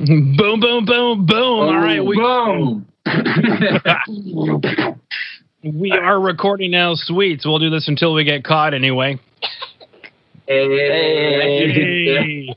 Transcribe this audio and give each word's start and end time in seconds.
boom, 0.06 0.60
boom, 0.60 0.86
boom, 0.86 1.26
boom. 1.26 1.60
All 1.60 1.76
right, 1.76 2.02
we, 2.02 2.16
boom. 2.16 2.86
we 5.62 5.92
are 5.92 6.18
recording 6.18 6.70
now, 6.70 6.92
sweets. 6.94 7.44
We'll 7.44 7.58
do 7.58 7.68
this 7.68 7.86
until 7.86 8.14
we 8.14 8.24
get 8.24 8.42
caught 8.42 8.72
anyway. 8.72 9.20
Hey. 10.46 11.68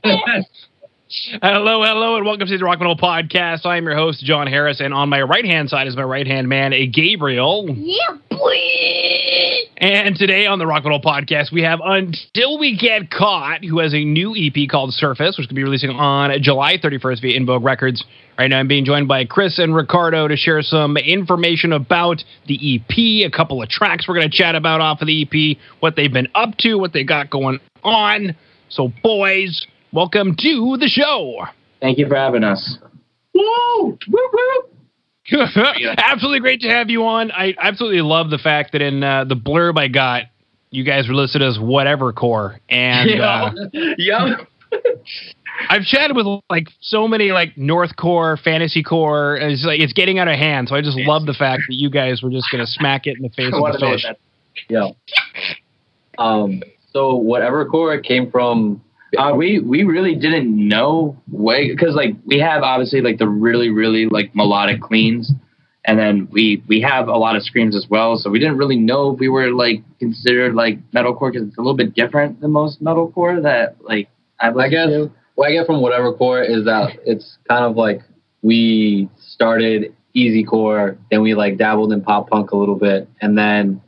hello, 1.14 1.82
hello, 1.82 2.16
and 2.16 2.24
welcome 2.24 2.46
to 2.46 2.58
the 2.58 2.64
Rock 2.64 2.78
and 2.78 2.86
Roll 2.86 2.96
Podcast. 2.96 3.64
I 3.64 3.76
am 3.76 3.84
your 3.84 3.94
host, 3.94 4.24
Jon 4.24 4.46
Harris, 4.46 4.80
and 4.80 4.92
on 4.92 5.08
my 5.08 5.22
right 5.22 5.44
hand 5.44 5.68
side 5.70 5.86
is 5.86 5.96
my 5.96 6.02
right 6.02 6.26
hand 6.26 6.48
man, 6.48 6.72
a 6.72 6.86
Gabriel. 6.86 7.66
Yeah, 7.68 8.16
boy. 8.30 8.56
And 9.76 10.16
today 10.16 10.46
on 10.46 10.58
the 10.58 10.66
Rock 10.66 10.84
and 10.84 10.90
Roll 10.90 11.00
Podcast, 11.00 11.52
we 11.52 11.62
have 11.62 11.80
Until 11.84 12.58
We 12.58 12.76
Get 12.76 13.10
Caught, 13.10 13.64
who 13.64 13.78
has 13.78 13.94
a 13.94 14.04
new 14.04 14.34
EP 14.36 14.68
called 14.68 14.92
Surface, 14.92 15.38
which 15.38 15.48
will 15.48 15.54
be 15.54 15.62
releasing 15.62 15.90
on 15.90 16.30
July 16.42 16.78
31st 16.78 17.20
via 17.20 17.36
Invoke 17.36 17.62
Records. 17.62 18.04
Right 18.38 18.48
now, 18.48 18.58
I'm 18.58 18.68
being 18.68 18.84
joined 18.84 19.06
by 19.06 19.24
Chris 19.24 19.58
and 19.58 19.74
Ricardo 19.74 20.26
to 20.26 20.36
share 20.36 20.62
some 20.62 20.96
information 20.96 21.72
about 21.72 22.24
the 22.46 22.76
EP, 22.76 23.26
a 23.26 23.30
couple 23.30 23.62
of 23.62 23.68
tracks 23.68 24.08
we're 24.08 24.14
going 24.14 24.30
to 24.30 24.36
chat 24.36 24.56
about 24.56 24.80
off 24.80 25.00
of 25.00 25.06
the 25.06 25.22
EP, 25.22 25.58
what 25.80 25.94
they've 25.94 26.12
been 26.12 26.28
up 26.34 26.56
to, 26.58 26.74
what 26.74 26.92
they 26.92 27.04
got 27.04 27.30
going 27.30 27.60
on. 27.84 28.34
So, 28.68 28.90
boys, 29.02 29.66
welcome 29.94 30.34
to 30.36 30.76
the 30.78 30.88
show. 30.88 31.44
Thank 31.80 31.98
you 31.98 32.06
for 32.08 32.16
having 32.16 32.44
us. 32.44 32.78
Woo! 33.32 33.42
Woo 34.08 34.30
woo! 34.32 34.62
absolutely 35.96 36.40
great 36.40 36.60
to 36.60 36.68
have 36.68 36.90
you 36.90 37.04
on. 37.06 37.30
I 37.30 37.54
absolutely 37.58 38.02
love 38.02 38.28
the 38.30 38.38
fact 38.38 38.72
that 38.72 38.82
in 38.82 39.02
uh, 39.02 39.24
the 39.24 39.36
blurb 39.36 39.78
I 39.78 39.88
got, 39.88 40.24
you 40.70 40.84
guys 40.84 41.08
were 41.08 41.14
listed 41.14 41.40
as 41.40 41.58
whatever 41.58 42.12
core, 42.12 42.60
and 42.68 43.20
uh, 43.20 43.50
Yep. 43.72 44.48
I've 45.70 45.82
chatted 45.84 46.16
with 46.16 46.26
like 46.50 46.66
so 46.80 47.06
many 47.06 47.30
like 47.30 47.56
North 47.56 47.94
Core, 47.96 48.36
Fantasy 48.36 48.82
Core. 48.82 49.36
and 49.36 49.52
It's 49.52 49.64
like 49.64 49.78
it's 49.80 49.92
getting 49.92 50.18
out 50.18 50.26
of 50.26 50.34
hand. 50.36 50.68
So 50.68 50.74
I 50.74 50.80
just 50.82 50.98
love 50.98 51.26
the 51.26 51.32
fact 51.32 51.62
that 51.68 51.74
you 51.76 51.88
guys 51.90 52.22
were 52.22 52.30
just 52.30 52.48
gonna 52.50 52.66
smack 52.66 53.06
it 53.06 53.16
in 53.16 53.22
the 53.22 53.28
face 53.36 53.52
I 53.54 53.56
of 53.56 53.72
the 53.72 53.78
know 53.78 53.92
fish. 53.92 54.02
that- 54.02 54.18
Yeah. 54.68 54.88
Um. 56.18 56.62
So 56.92 57.14
whatever 57.14 57.64
core 57.66 57.98
came 58.00 58.30
from. 58.30 58.82
Uh, 59.16 59.34
we 59.34 59.58
we 59.60 59.84
really 59.84 60.14
didn't 60.14 60.50
know 60.56 61.16
way 61.30 61.70
because 61.70 61.94
like 61.94 62.14
we 62.24 62.38
have 62.38 62.62
obviously 62.62 63.00
like 63.00 63.18
the 63.18 63.28
really 63.28 63.70
really 63.70 64.06
like 64.06 64.34
melodic 64.34 64.80
cleans, 64.80 65.32
and 65.84 65.98
then 65.98 66.28
we 66.30 66.62
we 66.66 66.80
have 66.80 67.08
a 67.08 67.16
lot 67.16 67.36
of 67.36 67.42
screams 67.42 67.76
as 67.76 67.86
well. 67.88 68.16
So 68.16 68.30
we 68.30 68.38
didn't 68.38 68.56
really 68.56 68.76
know 68.76 69.12
if 69.12 69.20
we 69.20 69.28
were 69.28 69.50
like 69.50 69.82
considered 69.98 70.54
like 70.54 70.78
metalcore 70.92 71.32
because 71.32 71.48
it's 71.48 71.58
a 71.58 71.60
little 71.60 71.76
bit 71.76 71.94
different 71.94 72.40
than 72.40 72.50
most 72.52 72.82
metalcore 72.82 73.42
that 73.42 73.76
like 73.82 74.08
I've 74.40 74.56
I 74.56 74.68
guess 74.68 74.88
to. 74.88 75.10
what 75.34 75.48
I 75.48 75.52
get 75.52 75.66
from 75.66 75.80
whatever 75.80 76.12
core 76.12 76.42
is 76.42 76.64
that 76.64 76.98
it's 77.04 77.38
kind 77.48 77.64
of 77.64 77.76
like 77.76 78.00
we 78.42 79.08
started 79.18 79.94
easy 80.14 80.44
core, 80.44 80.96
then 81.10 81.22
we 81.22 81.34
like 81.34 81.58
dabbled 81.58 81.92
in 81.92 82.00
pop 82.00 82.30
punk 82.30 82.52
a 82.52 82.56
little 82.56 82.76
bit, 82.76 83.08
and 83.20 83.36
then 83.36 83.80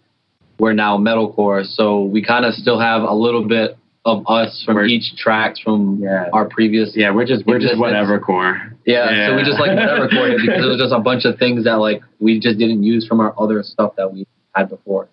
we're 0.58 0.72
now 0.72 0.98
metalcore. 0.98 1.64
So 1.64 2.02
we 2.02 2.24
kind 2.24 2.44
of 2.44 2.54
still 2.54 2.80
have 2.80 3.02
a 3.02 3.12
little 3.12 3.46
bit 3.46 3.78
of 4.06 4.22
us 4.28 4.62
from 4.64 4.76
We're- 4.76 4.90
each 4.90 5.14
tracks 5.16 5.58
from 5.58 5.98
Yeah. 6.00 6.30
our 6.32 6.46
previous. 6.48 6.96
Yeah, 6.96 7.10
we're 7.10 7.26
just 7.26 7.44
we're 7.46 7.58
just 7.58 7.76
whatever 7.76 8.18
core. 8.18 8.56
Yeah, 8.86 9.28
so 9.28 9.36
we 9.36 9.42
just 9.42 9.58
like 9.60 9.70
whatever 9.76 10.08
core 10.08 10.30
because 10.40 10.64
it 10.64 10.68
was 10.68 10.78
just 10.78 10.94
a 10.94 11.00
bunch 11.00 11.24
of 11.26 11.38
things 11.38 11.64
that 11.64 11.74
like 11.74 12.00
we 12.20 12.38
just 12.40 12.58
didn't 12.58 12.82
use 12.84 13.06
from 13.06 13.20
our 13.20 13.34
other 13.38 13.62
stuff 13.62 13.96
that 13.96 14.10
we 14.12 14.26
had 14.54 14.70
before. 14.70 15.08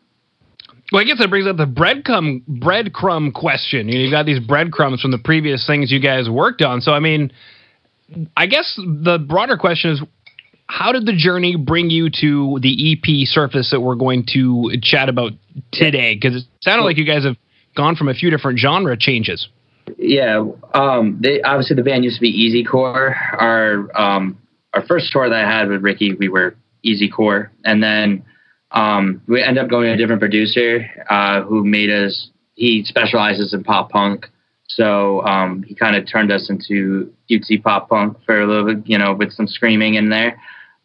Well, 0.91 1.01
I 1.01 1.05
guess 1.05 1.17
that 1.17 1.29
brings 1.31 1.47
up 1.47 1.57
the 1.57 1.65
breadcrumb 1.65 2.43
breadcrumb 2.47 3.33
question. 3.33 3.89
You 3.89 3.95
know, 3.97 4.05
you 4.05 4.11
got 4.11 4.27
these 4.27 4.39
breadcrumbs 4.39 5.01
from 5.01 5.09
the 5.11 5.17
previous 5.17 5.65
things 5.65 5.91
you 5.91 5.99
guys 5.99 6.29
worked 6.29 6.61
on. 6.61 6.81
So 6.81 6.93
I 6.93 6.99
mean, 6.99 7.31
I 8.37 8.45
guess 8.45 8.75
the 8.77 9.17
broader 9.17 9.57
question 9.57 9.89
is 9.91 10.01
how 10.67 10.91
did 10.91 11.05
the 11.07 11.13
journey 11.15 11.55
bring 11.55 11.89
you 11.89 12.09
to 12.21 12.59
the 12.61 12.93
EP 12.93 13.27
surface 13.27 13.71
that 13.71 13.81
we're 13.81 13.95
going 13.95 14.25
to 14.33 14.71
chat 14.81 15.09
about 15.09 15.31
today? 15.71 16.13
Because 16.13 16.35
it 16.35 16.43
sounded 16.61 16.83
like 16.83 16.97
you 16.97 17.05
guys 17.05 17.25
have 17.25 17.35
gone 17.75 17.95
from 17.95 18.07
a 18.07 18.13
few 18.13 18.29
different 18.29 18.59
genre 18.59 18.97
changes. 18.97 19.47
Yeah, 19.97 20.45
um, 20.73 21.19
they 21.21 21.41
obviously 21.41 21.75
the 21.75 21.83
band 21.83 22.03
used 22.03 22.15
to 22.17 22.21
be 22.21 22.29
Easy 22.29 22.63
Core. 22.63 23.15
Our 23.15 23.89
um, 23.99 24.37
our 24.73 24.85
first 24.85 25.11
tour 25.11 25.29
that 25.29 25.45
I 25.45 25.49
had 25.49 25.69
with 25.69 25.81
Ricky, 25.81 26.13
we 26.13 26.29
were 26.29 26.55
Easy 26.83 27.09
Core, 27.09 27.51
and 27.65 27.83
then 27.83 28.23
um, 28.71 29.21
we 29.27 29.41
ended 29.41 29.63
up 29.63 29.69
going 29.69 29.87
to 29.87 29.93
a 29.93 29.97
different 29.97 30.21
producer 30.21 30.85
uh, 31.09 31.41
who 31.43 31.63
made 31.63 31.89
us. 31.89 32.29
He 32.55 32.83
specializes 32.85 33.53
in 33.53 33.63
pop 33.63 33.89
punk, 33.89 34.27
so 34.67 35.21
um, 35.25 35.63
he 35.63 35.75
kind 35.75 35.95
of 35.95 36.07
turned 36.09 36.31
us 36.31 36.49
into 36.49 37.13
cutesy 37.29 37.61
pop 37.61 37.89
punk 37.89 38.17
for 38.25 38.41
a 38.41 38.47
little 38.47 38.73
bit, 38.73 38.87
you 38.87 38.97
know, 38.97 39.13
with 39.13 39.31
some 39.33 39.47
screaming 39.47 39.95
in 39.95 40.09
there. 40.09 40.39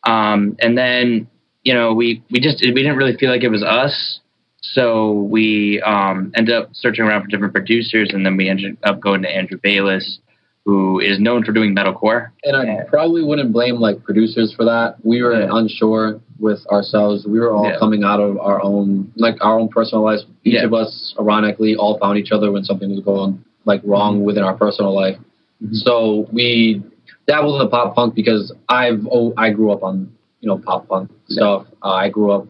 Um, 0.04 0.56
and 0.60 0.76
then 0.76 1.28
you 1.62 1.74
know 1.74 1.94
we 1.94 2.22
we 2.30 2.40
just 2.40 2.60
we 2.62 2.72
didn't 2.74 2.96
really 2.96 3.16
feel 3.16 3.30
like 3.30 3.42
it 3.42 3.50
was 3.50 3.62
us. 3.62 4.20
So 4.60 5.12
we 5.12 5.80
um, 5.82 6.32
ended 6.34 6.54
up 6.54 6.70
searching 6.72 7.04
around 7.04 7.22
for 7.22 7.28
different 7.28 7.54
producers, 7.54 8.10
and 8.12 8.26
then 8.26 8.36
we 8.36 8.48
ended 8.48 8.76
up 8.82 9.00
going 9.00 9.22
to 9.22 9.28
Andrew 9.30 9.58
Bayless, 9.62 10.18
who 10.64 10.98
is 11.00 11.18
known 11.20 11.44
for 11.44 11.52
doing 11.52 11.74
metalcore. 11.74 12.30
And 12.44 12.56
I 12.56 12.84
probably 12.88 13.22
wouldn't 13.22 13.52
blame 13.52 13.76
like 13.76 14.02
producers 14.02 14.52
for 14.52 14.64
that. 14.64 14.96
We 15.04 15.22
were 15.22 15.40
Yeah. 15.40 15.48
unsure 15.52 16.20
with 16.40 16.66
ourselves. 16.66 17.26
We 17.26 17.38
were 17.40 17.52
all 17.52 17.66
Yeah. 17.68 17.78
coming 17.78 18.04
out 18.04 18.20
of 18.20 18.38
our 18.38 18.62
own 18.62 19.10
like 19.16 19.36
our 19.44 19.58
own 19.58 19.68
personal 19.68 20.04
lives. 20.04 20.26
Each 20.44 20.54
Yeah. 20.54 20.64
of 20.64 20.74
us 20.74 21.14
ironically 21.18 21.74
all 21.76 21.96
found 21.98 22.18
each 22.18 22.32
other 22.32 22.52
when 22.52 22.64
something 22.64 22.90
was 22.90 23.00
going 23.00 23.42
like 23.64 23.80
wrong 23.84 24.24
within 24.24 24.42
our 24.44 24.54
personal 24.54 24.92
life. 24.94 25.16
Mhm. 25.64 25.74
So 25.76 26.28
we 26.32 26.82
dabbled 27.26 27.54
in 27.54 27.58
the 27.60 27.68
pop 27.68 27.94
punk 27.94 28.14
because 28.14 28.52
I've 28.68 29.06
oh, 29.10 29.32
I 29.36 29.50
grew 29.50 29.70
up 29.72 29.82
on 29.82 30.08
you 30.40 30.48
know 30.48 30.58
pop 30.58 30.88
punk 30.88 31.10
stuff. 31.28 31.66
Uh, 31.82 31.92
I 31.92 32.08
grew 32.08 32.30
up 32.30 32.46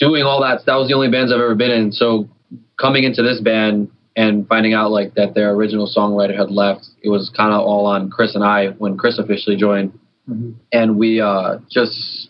doing 0.00 0.22
all 0.24 0.40
that. 0.40 0.64
That 0.66 0.74
was 0.76 0.88
the 0.88 0.94
only 0.94 1.10
bands 1.10 1.30
I've 1.32 1.40
ever 1.40 1.54
been 1.54 1.70
in. 1.70 1.92
So 1.92 2.28
coming 2.80 3.04
into 3.04 3.22
this 3.22 3.40
band 3.40 3.88
and 4.16 4.48
finding 4.48 4.72
out 4.74 4.90
like 4.90 5.14
that 5.14 5.34
their 5.34 5.50
original 5.52 5.86
songwriter 5.94 6.36
had 6.36 6.50
left, 6.50 6.86
it 7.02 7.10
was 7.10 7.30
kind 7.36 7.52
of 7.52 7.60
all 7.60 7.86
on 7.86 8.10
Chris 8.10 8.34
and 8.34 8.42
I 8.42 8.68
when 8.78 8.96
Chris 8.96 9.18
officially 9.18 9.56
joined, 9.56 9.92
and 10.72 10.96
we 10.98 11.20
uh, 11.20 11.58
just 11.70 12.28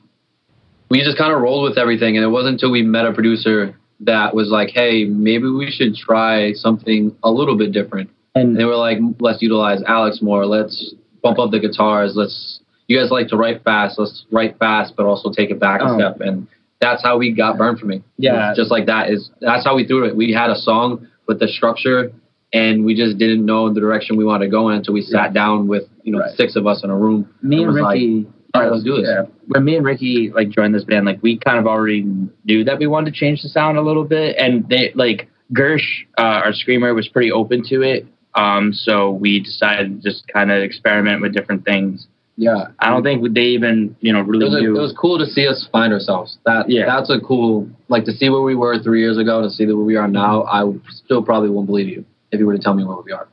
we 0.90 0.98
just 1.02 1.16
kind 1.16 1.32
of 1.32 1.40
rolled 1.40 1.68
with 1.68 1.78
everything. 1.78 2.16
And 2.16 2.24
it 2.24 2.28
wasn't 2.28 2.54
until 2.54 2.70
we 2.72 2.82
met 2.82 3.06
a 3.06 3.12
producer 3.12 3.74
that 4.00 4.34
was 4.34 4.48
like, 4.50 4.70
"Hey, 4.74 5.04
maybe 5.04 5.48
we 5.48 5.70
should 5.70 5.94
try 5.94 6.52
something 6.54 7.14
a 7.22 7.30
little 7.30 7.56
bit 7.56 7.72
different." 7.72 8.10
And 8.34 8.56
they 8.56 8.64
were 8.64 8.76
like, 8.76 8.98
"Let's 9.20 9.40
utilize 9.42 9.82
Alex 9.86 10.20
more. 10.22 10.46
Let's 10.46 10.94
bump 11.22 11.38
up 11.38 11.50
the 11.50 11.60
guitars. 11.60 12.14
Let's 12.16 12.60
you 12.88 12.98
guys 12.98 13.10
like 13.10 13.28
to 13.28 13.36
write 13.36 13.62
fast. 13.62 13.98
Let's 13.98 14.24
write 14.30 14.58
fast, 14.58 14.94
but 14.96 15.06
also 15.06 15.30
take 15.30 15.50
it 15.50 15.60
back 15.60 15.80
a 15.80 15.84
Oh. 15.84 15.96
step." 15.96 16.20
And 16.20 16.46
that's 16.80 17.02
how 17.02 17.18
we 17.18 17.32
got 17.32 17.58
burned 17.58 17.78
for 17.78 17.86
me. 17.86 18.02
Yeah. 18.16 18.52
just 18.56 18.70
like 18.70 18.86
that 18.86 19.10
is 19.10 19.30
that's 19.40 19.64
how 19.64 19.76
we 19.76 19.86
threw 19.86 20.04
it. 20.06 20.16
We 20.16 20.32
had 20.32 20.50
a 20.50 20.56
song 20.56 21.06
with 21.26 21.38
the 21.38 21.48
structure, 21.48 22.10
and 22.52 22.84
we 22.84 22.94
just 22.94 23.18
didn't 23.18 23.44
know 23.44 23.72
the 23.72 23.80
direction 23.80 24.16
we 24.16 24.24
wanted 24.24 24.46
to 24.46 24.50
go 24.50 24.68
in 24.70 24.76
until 24.76 24.94
we 24.94 25.02
sat 25.02 25.32
down 25.32 25.68
with 25.68 25.84
you 26.02 26.12
know 26.12 26.20
Right. 26.20 26.36
six 26.36 26.56
of 26.56 26.66
us 26.66 26.82
in 26.82 26.90
a 26.90 26.96
room. 26.96 27.28
Me 27.42 27.56
It 27.56 27.60
and 27.64 27.72
was 27.72 27.82
like, 27.82 27.94
Ricky. 27.94 28.26
all 28.54 28.62
right, 28.62 28.72
let's 28.72 28.82
do 28.84 28.96
this. 28.96 29.08
Yeah. 29.08 29.26
When 29.48 29.64
me 29.64 29.76
and 29.76 29.84
Ricky 29.84 30.30
like 30.34 30.48
joined 30.50 30.74
this 30.74 30.84
band, 30.84 31.06
like 31.06 31.22
we 31.22 31.36
kind 31.38 31.58
of 31.58 31.66
already 31.66 32.02
knew 32.44 32.64
that 32.64 32.78
we 32.78 32.86
wanted 32.86 33.12
to 33.12 33.18
change 33.20 33.42
the 33.42 33.48
sound 33.48 33.78
a 33.78 33.82
little 33.82 34.04
bit, 34.04 34.36
and 34.38 34.68
they 34.68 34.92
like 34.94 35.28
Gersh, 35.52 36.06
uh, 36.18 36.22
our 36.44 36.52
screamer, 36.52 36.94
was 36.94 37.08
pretty 37.08 37.30
open 37.32 37.62
to 37.68 37.82
it. 37.82 38.06
Um, 38.36 38.72
so 38.72 39.10
we 39.10 39.40
decided 39.40 40.02
to 40.02 40.08
just 40.08 40.26
kind 40.28 40.52
of 40.52 40.62
experiment 40.62 41.20
with 41.20 41.34
different 41.34 41.64
things. 41.64 42.06
Yeah, 42.42 42.68
I 42.78 42.88
don't 42.88 43.02
think 43.02 43.34
they 43.34 43.42
even, 43.52 43.94
you 44.00 44.14
know, 44.14 44.20
it 44.20 44.26
really 44.26 44.46
was, 44.46 44.54
a, 44.54 44.60
knew. 44.60 44.74
it 44.74 44.80
was 44.80 44.94
cool 44.98 45.18
to 45.18 45.26
see 45.26 45.46
us 45.46 45.68
find 45.70 45.92
ourselves. 45.92 46.38
That 46.46 46.70
Yeah. 46.70 46.86
that's 46.86 47.10
a 47.10 47.20
cool 47.20 47.68
like 47.88 48.06
to 48.06 48.12
see 48.12 48.30
where 48.30 48.40
we 48.40 48.54
were 48.54 48.78
three 48.82 49.00
years 49.02 49.18
ago 49.18 49.40
and 49.42 49.50
to 49.50 49.54
see 49.54 49.66
where 49.66 49.76
we 49.76 49.96
are 49.96 50.08
now. 50.08 50.44
I 50.44 50.64
still 50.88 51.22
probably 51.22 51.50
won't 51.50 51.66
believe 51.66 51.88
you 51.88 52.02
if 52.32 52.40
you 52.40 52.46
were 52.46 52.56
to 52.56 52.62
tell 52.62 52.72
me 52.72 52.82
where 52.84 52.96
we 52.96 53.12
are. 53.12 53.28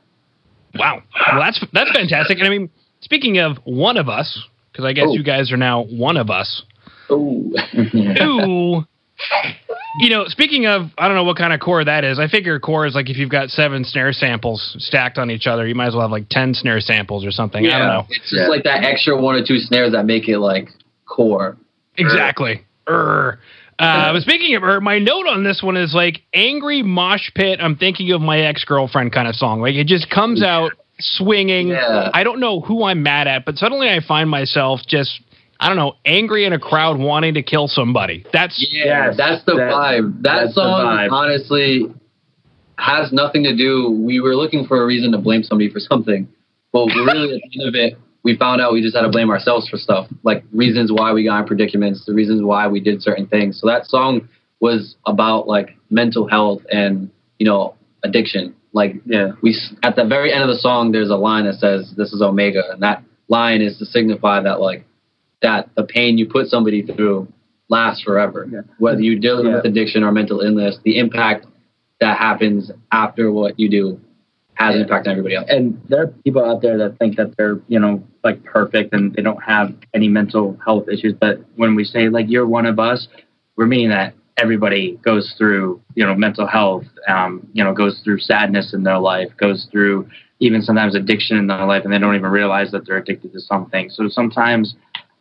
Wow. 0.78 1.02
Well, 1.32 1.40
that's 1.40 1.64
that's 1.72 1.90
fantastic. 1.92 2.36
And 2.38 2.46
I 2.46 2.50
mean, 2.50 2.68
speaking 3.00 3.38
of 3.38 3.56
one 3.64 3.96
of 3.96 4.10
us, 4.10 4.38
because 4.72 4.84
I 4.84 4.92
guess 4.92 5.06
Oh. 5.08 5.14
you 5.14 5.22
guys 5.22 5.50
are 5.52 5.56
now 5.56 5.84
one 5.84 6.18
of 6.18 6.28
us. 6.28 6.62
Oh, 7.08 7.50
Who, 8.18 8.84
you 9.98 10.10
know, 10.10 10.26
speaking 10.26 10.66
of, 10.66 10.90
I 10.96 11.08
don't 11.08 11.16
know 11.16 11.24
what 11.24 11.36
kind 11.36 11.52
of 11.52 11.60
core 11.60 11.84
that 11.84 12.04
is. 12.04 12.18
I 12.18 12.28
figure 12.28 12.58
core 12.60 12.86
is 12.86 12.94
like 12.94 13.10
if 13.10 13.16
you've 13.16 13.30
got 13.30 13.50
seven 13.50 13.84
snare 13.84 14.12
samples 14.12 14.76
stacked 14.78 15.18
on 15.18 15.30
each 15.30 15.46
other, 15.46 15.66
you 15.66 15.74
might 15.74 15.88
as 15.88 15.94
well 15.94 16.02
have 16.02 16.10
like 16.10 16.28
ten 16.28 16.54
snare 16.54 16.80
samples 16.80 17.24
or 17.24 17.30
something. 17.30 17.66
I 17.66 17.78
don't 17.78 17.88
know. 17.88 18.06
it's 18.08 18.30
just 18.30 18.48
like 18.48 18.64
that 18.64 18.84
extra 18.84 19.20
one 19.20 19.34
or 19.34 19.44
two 19.44 19.58
snares 19.58 19.92
that 19.92 20.06
make 20.06 20.28
it 20.28 20.38
like 20.38 20.68
core. 21.06 21.56
Exactly. 21.96 22.64
Err. 22.88 23.40
Uh, 23.78 24.12
but 24.12 24.22
speaking 24.22 24.56
of 24.56 24.62
her, 24.62 24.80
my 24.80 24.98
note 24.98 25.26
on 25.28 25.44
this 25.44 25.62
one 25.62 25.76
is 25.76 25.94
like 25.94 26.22
angry 26.34 26.82
mosh 26.82 27.30
pit. 27.34 27.60
I'm 27.62 27.76
thinking 27.76 28.10
of 28.10 28.20
my 28.20 28.40
ex 28.40 28.64
girlfriend 28.64 29.12
kind 29.12 29.28
of 29.28 29.36
song. 29.36 29.60
Like 29.60 29.74
it 29.74 29.86
just 29.86 30.10
comes 30.10 30.42
out 30.42 30.72
swinging. 30.98 31.68
Yeah. 31.68 32.10
I 32.12 32.24
don't 32.24 32.40
know 32.40 32.60
who 32.60 32.84
I'm 32.84 33.02
mad 33.02 33.28
at, 33.28 33.44
but 33.44 33.56
suddenly 33.56 33.88
I 33.88 34.00
find 34.00 34.28
myself 34.28 34.80
just 34.86 35.20
I 35.60 35.68
don't 35.68 35.76
know 35.76 35.94
angry 36.04 36.44
in 36.44 36.52
a 36.52 36.58
crowd 36.58 36.98
wanting 36.98 37.34
to 37.34 37.42
kill 37.42 37.66
somebody. 37.68 38.24
That's 38.32 38.64
Yeah, 38.72 39.12
that's 39.16 39.44
the 39.44 39.54
that- 39.54 39.72
vibe. 39.72 40.22
That 40.22 40.44
that's 40.44 40.54
song 40.54 40.84
vibe. 40.86 41.10
honestly 41.12 41.92
has 42.78 43.12
nothing 43.12 43.42
to 43.44 43.56
do. 43.56 43.90
We 43.90 44.20
were 44.20 44.36
looking 44.36 44.64
for 44.66 44.80
a 44.82 44.86
reason 44.86 45.10
to 45.12 45.18
blame 45.18 45.42
somebody 45.42 45.68
for 45.68 45.80
something, 45.80 46.28
but 46.72 46.86
really 46.86 47.34
at 47.34 47.40
the 47.50 47.60
end 47.60 47.68
of 47.68 47.74
it, 47.74 47.98
we 48.22 48.32
we 48.32 48.36
found 48.36 48.60
out 48.60 48.72
we 48.72 48.82
just 48.82 48.94
had 48.94 49.02
to 49.02 49.08
blame 49.08 49.30
ourselves 49.30 49.68
for 49.68 49.76
stuff, 49.78 50.06
like 50.22 50.44
reasons 50.52 50.92
why 50.92 51.12
we 51.12 51.24
got 51.24 51.40
in 51.40 51.46
predicaments, 51.46 52.04
the 52.04 52.12
reasons 52.14 52.42
why 52.42 52.66
we 52.68 52.78
did 52.78 53.02
certain 53.02 53.26
things. 53.26 53.58
So 53.60 53.66
that 53.68 53.86
song 53.86 54.28
was 54.60 54.96
about 55.06 55.48
like 55.48 55.76
mental 55.90 56.28
health 56.28 56.62
and 56.70 57.10
you 57.38 57.46
know 57.46 57.74
addiction. 58.04 58.54
Like 58.72 58.96
Yeah. 59.06 59.32
we 59.40 59.56
at 59.82 59.96
the 59.96 60.04
very 60.04 60.32
end 60.32 60.42
of 60.42 60.48
the 60.48 60.56
song, 60.58 60.92
there's 60.92 61.10
a 61.10 61.16
line 61.16 61.46
that 61.46 61.54
says, 61.54 61.94
"This 61.96 62.12
is 62.12 62.20
Omega," 62.22 62.62
and 62.70 62.80
that 62.82 63.02
line 63.28 63.60
is 63.62 63.76
to 63.78 63.86
signify 63.86 64.40
that 64.42 64.60
like 64.60 64.84
that 65.42 65.68
the 65.76 65.84
pain 65.84 66.18
you 66.18 66.26
put 66.26 66.48
somebody 66.48 66.82
through 66.82 67.28
lasts 67.68 68.02
forever. 68.02 68.48
Yeah. 68.50 68.60
Whether 68.78 69.02
you're 69.02 69.18
dealing 69.20 69.46
Yeah. 69.46 69.56
with 69.56 69.66
addiction 69.66 70.02
or 70.02 70.12
mental 70.12 70.40
illness, 70.40 70.78
the 70.84 70.98
impact 70.98 71.46
that 72.00 72.16
happens 72.16 72.70
after 72.92 73.30
what 73.30 73.58
you 73.58 73.68
do 73.68 74.00
has 74.54 74.74
an 74.74 74.80
Yeah. 74.80 74.84
impact 74.84 75.06
on 75.06 75.12
everybody 75.12 75.36
else. 75.36 75.46
and 75.48 75.80
there 75.88 76.02
are 76.02 76.06
people 76.24 76.44
out 76.44 76.62
there 76.62 76.76
that 76.78 76.98
think 76.98 77.16
that 77.16 77.36
they're 77.36 77.60
you 77.68 77.78
know 77.78 78.02
like 78.24 78.42
perfect 78.44 78.92
and 78.92 79.12
they 79.14 79.22
don't 79.22 79.42
have 79.42 79.72
any 79.94 80.08
mental 80.08 80.58
health 80.64 80.88
issues 80.88 81.12
but 81.12 81.40
when 81.56 81.74
we 81.76 81.84
say 81.84 82.08
like 82.08 82.26
you're 82.28 82.46
one 82.46 82.66
of 82.66 82.78
us 82.80 83.06
we're 83.56 83.66
meaning 83.66 83.88
that 83.90 84.14
everybody 84.36 84.98
goes 85.04 85.32
through 85.38 85.80
you 85.94 86.04
know 86.04 86.14
mental 86.14 86.46
health 86.46 86.84
um, 87.08 87.46
you 87.52 87.62
know 87.62 87.72
goes 87.72 88.00
through 88.00 88.18
sadness 88.18 88.74
in 88.74 88.82
their 88.82 88.98
life 88.98 89.28
goes 89.36 89.66
through 89.70 90.08
even 90.40 90.60
sometimes 90.62 90.94
addiction 90.96 91.36
in 91.36 91.46
their 91.46 91.64
life 91.66 91.84
and 91.84 91.92
they 91.92 91.98
don't 91.98 92.14
even 92.16 92.30
realize 92.30 92.70
that 92.72 92.84
they're 92.86 92.96
addicted 92.98 93.32
to 93.32 93.40
something 93.40 93.88
so 93.90 94.08
sometimes 94.08 94.74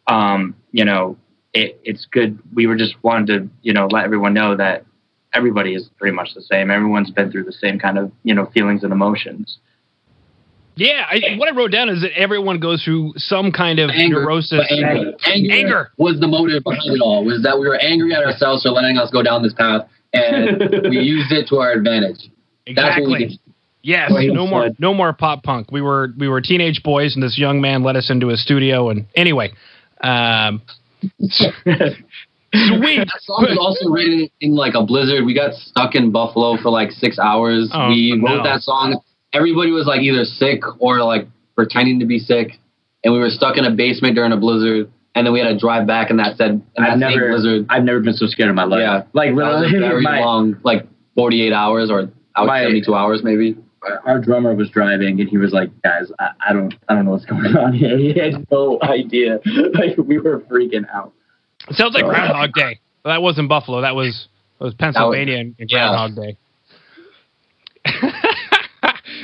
um, 0.08 0.56
you 0.72 0.86
know 0.86 1.18
it, 1.54 1.80
it's 1.84 2.06
good 2.12 2.38
we 2.54 2.68
were 2.68 2.76
just 2.76 2.96
wanted 3.04 3.28
to 3.28 3.50
you 3.62 3.74
know 3.74 3.88
let 3.88 4.04
everyone 4.06 4.34
know 4.34 4.56
that 4.56 4.86
everybody 5.34 5.74
is 5.76 5.90
pretty 5.98 6.16
much 6.16 6.30
the 6.36 6.42
same 6.42 6.70
everyone's 6.72 7.12
been 7.12 7.32
through 7.32 7.44
the 7.44 7.52
same 7.52 7.78
kind 7.80 7.98
of 7.98 8.12
you 8.24 8.34
know 8.34 8.46
feelings 8.54 8.84
and 8.84 8.92
emotions 8.94 9.58
Yeah, 10.76 11.06
I, 11.10 11.36
what 11.38 11.52
I 11.52 11.56
wrote 11.56 11.72
down 11.72 11.90
is 11.90 12.02
that 12.02 12.12
everyone 12.18 12.60
goes 12.60 12.84
through 12.84 13.14
some 13.18 13.52
kind 13.52 13.80
of 13.80 13.90
Anger, 13.90 14.22
neurosis. 14.22 14.60
but 14.60 14.72
anger, 14.72 15.14
anger, 15.26 15.54
Anger. 15.54 15.92
was 15.98 16.20
the 16.20 16.28
motive 16.28 16.64
behind 16.64 16.94
it 16.96 17.02
all. 17.02 17.26
Was 17.26 17.42
that 17.44 17.58
we 17.60 17.68
were 17.68 17.78
angry 17.80 18.14
at 18.14 18.24
ourselves 18.24 18.62
for 18.64 18.70
letting 18.70 18.98
us 18.98 19.10
go 19.10 19.24
down 19.24 19.42
this 19.42 19.54
path, 19.54 19.88
and 20.14 20.60
we 20.90 20.98
used 21.16 21.32
it 21.32 21.48
to 21.50 21.58
our 21.58 21.72
advantage. 21.72 22.30
That's 22.68 23.00
what 23.00 23.08
we 23.08 23.16
Exactly. 23.16 23.26
did. 23.26 23.40
Yes, 23.82 24.12
Well, 24.12 24.22
he 24.22 24.28
no 24.28 24.46
more, 24.46 24.64
said- 24.68 24.76
no 24.80 24.94
more 24.94 25.14
pop 25.14 25.42
punk. 25.44 25.72
We 25.72 25.82
were 25.82 26.10
we 26.18 26.28
were 26.28 26.42
teenage 26.42 26.84
boys, 26.84 27.16
and 27.16 27.24
this 27.24 27.38
young 27.40 27.60
man 27.60 27.82
led 27.84 27.96
us 27.96 28.12
into 28.12 28.28
his 28.28 28.44
studio. 28.44 28.90
And 28.90 29.08
anyway, 29.16 29.54
um, 30.02 30.62
sweet. 31.22 33.00
That 33.06 33.20
song 33.22 33.46
was 33.48 33.58
also 33.60 33.90
written 33.90 34.30
in 34.42 34.56
like 34.56 34.74
a 34.76 34.84
blizzard. 34.86 35.26
We 35.26 35.34
got 35.34 35.54
stuck 35.54 35.96
in 35.96 36.12
Buffalo 36.12 36.58
for 36.62 36.70
like 36.70 36.92
six 36.92 37.20
hours. 37.20 37.70
Oh, 37.74 37.90
we 37.90 38.16
no. 38.16 38.28
wrote 38.28 38.44
that 38.44 38.62
song. 38.62 39.00
Everybody 39.34 39.72
was 39.72 39.86
like 39.86 40.02
either 40.02 40.24
sick 40.24 40.62
or 40.80 41.00
like 41.04 41.28
pretending 41.56 42.00
to 42.00 42.06
be 42.06 42.20
sick, 42.20 42.60
and 43.04 43.14
we 43.14 43.20
were 43.20 43.30
stuck 43.30 43.58
in 43.58 43.66
a 43.66 43.72
basement 43.72 44.16
during 44.16 44.32
a 44.32 44.38
blizzard. 44.38 44.92
And 45.16 45.26
then 45.26 45.34
we 45.34 45.40
had 45.40 45.48
to 45.50 45.58
drive 45.58 45.88
back 45.88 46.12
in 46.12 46.18
that 46.18 46.38
said 46.38 46.52
in 46.52 46.64
that 46.78 46.92
I've 46.92 47.00
same 47.00 47.18
never, 47.18 47.30
blizzard. 47.30 47.66
I've 47.70 47.84
never 47.84 48.00
been 48.02 48.14
so 48.14 48.28
scared 48.28 48.50
in 48.50 48.56
my 48.56 48.66
life. 48.66 48.82
Yeah. 48.82 49.04
like 49.14 49.30
That 49.30 49.36
was 49.36 49.56
a 49.56 49.66
literally, 49.66 49.80
very 49.90 50.02
my, 50.04 50.20
long, 50.20 50.58
like 50.64 50.86
48 51.16 51.52
hours 51.54 51.90
or 51.90 52.12
out 52.36 52.46
My- 52.46 52.62
72 52.62 52.94
hours 52.94 53.22
maybe. 53.24 53.58
Our 54.06 54.20
drummer 54.20 54.54
was 54.56 54.70
driving 54.70 55.20
and 55.20 55.30
he 55.30 55.38
was 55.38 55.52
like, 55.54 55.70
"Guys, 55.84 56.12
I, 56.20 56.30
I 56.50 56.54
don't, 56.54 56.74
I 56.90 56.96
don't 56.96 57.06
know 57.06 57.12
what's 57.12 57.26
going 57.26 57.46
on 57.58 57.74
here." 57.74 57.98
He 58.08 58.18
had 58.18 58.46
no 58.52 58.80
idea. 58.82 59.40
Like 59.74 59.98
we 59.98 60.18
were 60.20 60.40
freaking 60.42 60.86
out. 60.94 61.14
It 61.70 61.76
sounds 61.76 61.94
like. 61.94 62.06
Groundhog 62.06 62.54
Day. 62.54 62.80
Well, 63.04 63.14
that 63.14 63.22
wasn't 63.22 63.50
Buffalo. 63.50 63.82
That 63.82 63.96
was 63.96 64.28
that 64.60 64.66
was 64.66 64.74
Pennsylvania 64.74 65.38
and 65.38 65.56
and 65.60 65.70
yeah. 65.72 65.90
Groundhog 65.90 66.16
Day. 66.24 66.38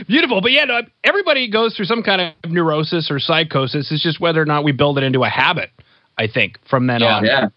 Beautiful, 0.07 0.42
but 0.42 0.51
yeah, 0.51 0.66
no, 0.66 0.81
everybody 1.04 1.50
goes 1.50 1.75
through 1.75 1.86
some 1.86 2.04
kind 2.04 2.33
of 2.44 2.51
neurosis 2.51 3.12
or 3.12 3.19
psychosis. 3.19 3.92
It's 3.92 4.01
just 4.01 4.19
whether 4.19 4.42
or 4.42 4.45
not 4.45 4.63
we 4.63 4.71
build 4.71 4.98
it 4.98 5.04
into 5.04 5.24
a 5.24 5.30
habit. 5.30 5.69
I 6.18 6.27
think 6.27 6.57
from 6.69 6.88
then 6.88 7.01
Yeah. 7.01 7.16
on, 7.16 7.25
Yeah, 7.25 7.48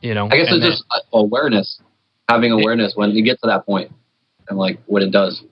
you 0.00 0.14
know. 0.14 0.26
I 0.26 0.36
guess 0.36 0.46
it's 0.50 0.60
then- 0.60 0.70
just 0.70 0.84
awareness, 1.12 1.80
having 2.28 2.52
awareness 2.52 2.94
when 2.94 3.10
you 3.10 3.24
get 3.24 3.40
to 3.42 3.46
that 3.48 3.66
point 3.66 3.90
and 4.48 4.58
like 4.58 4.78
what 4.86 5.02
it 5.02 5.10
does. 5.10 5.42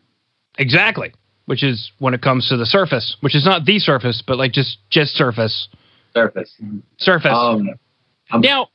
Exactly, 0.58 1.12
which 1.46 1.62
is 1.62 1.90
when 1.98 2.14
it 2.14 2.20
comes 2.22 2.48
to 2.48 2.56
the 2.56 2.66
surface, 2.66 3.16
which 3.20 3.34
is 3.34 3.44
not 3.44 3.64
the 3.64 3.78
surface, 3.78 4.22
but 4.26 4.36
like 4.38 4.52
just 4.52 4.78
just 4.90 5.14
surface, 5.14 5.68
Surface. 6.14 6.52
surface. 6.98 7.32
Um, 7.32 8.40
Now, 8.40 8.68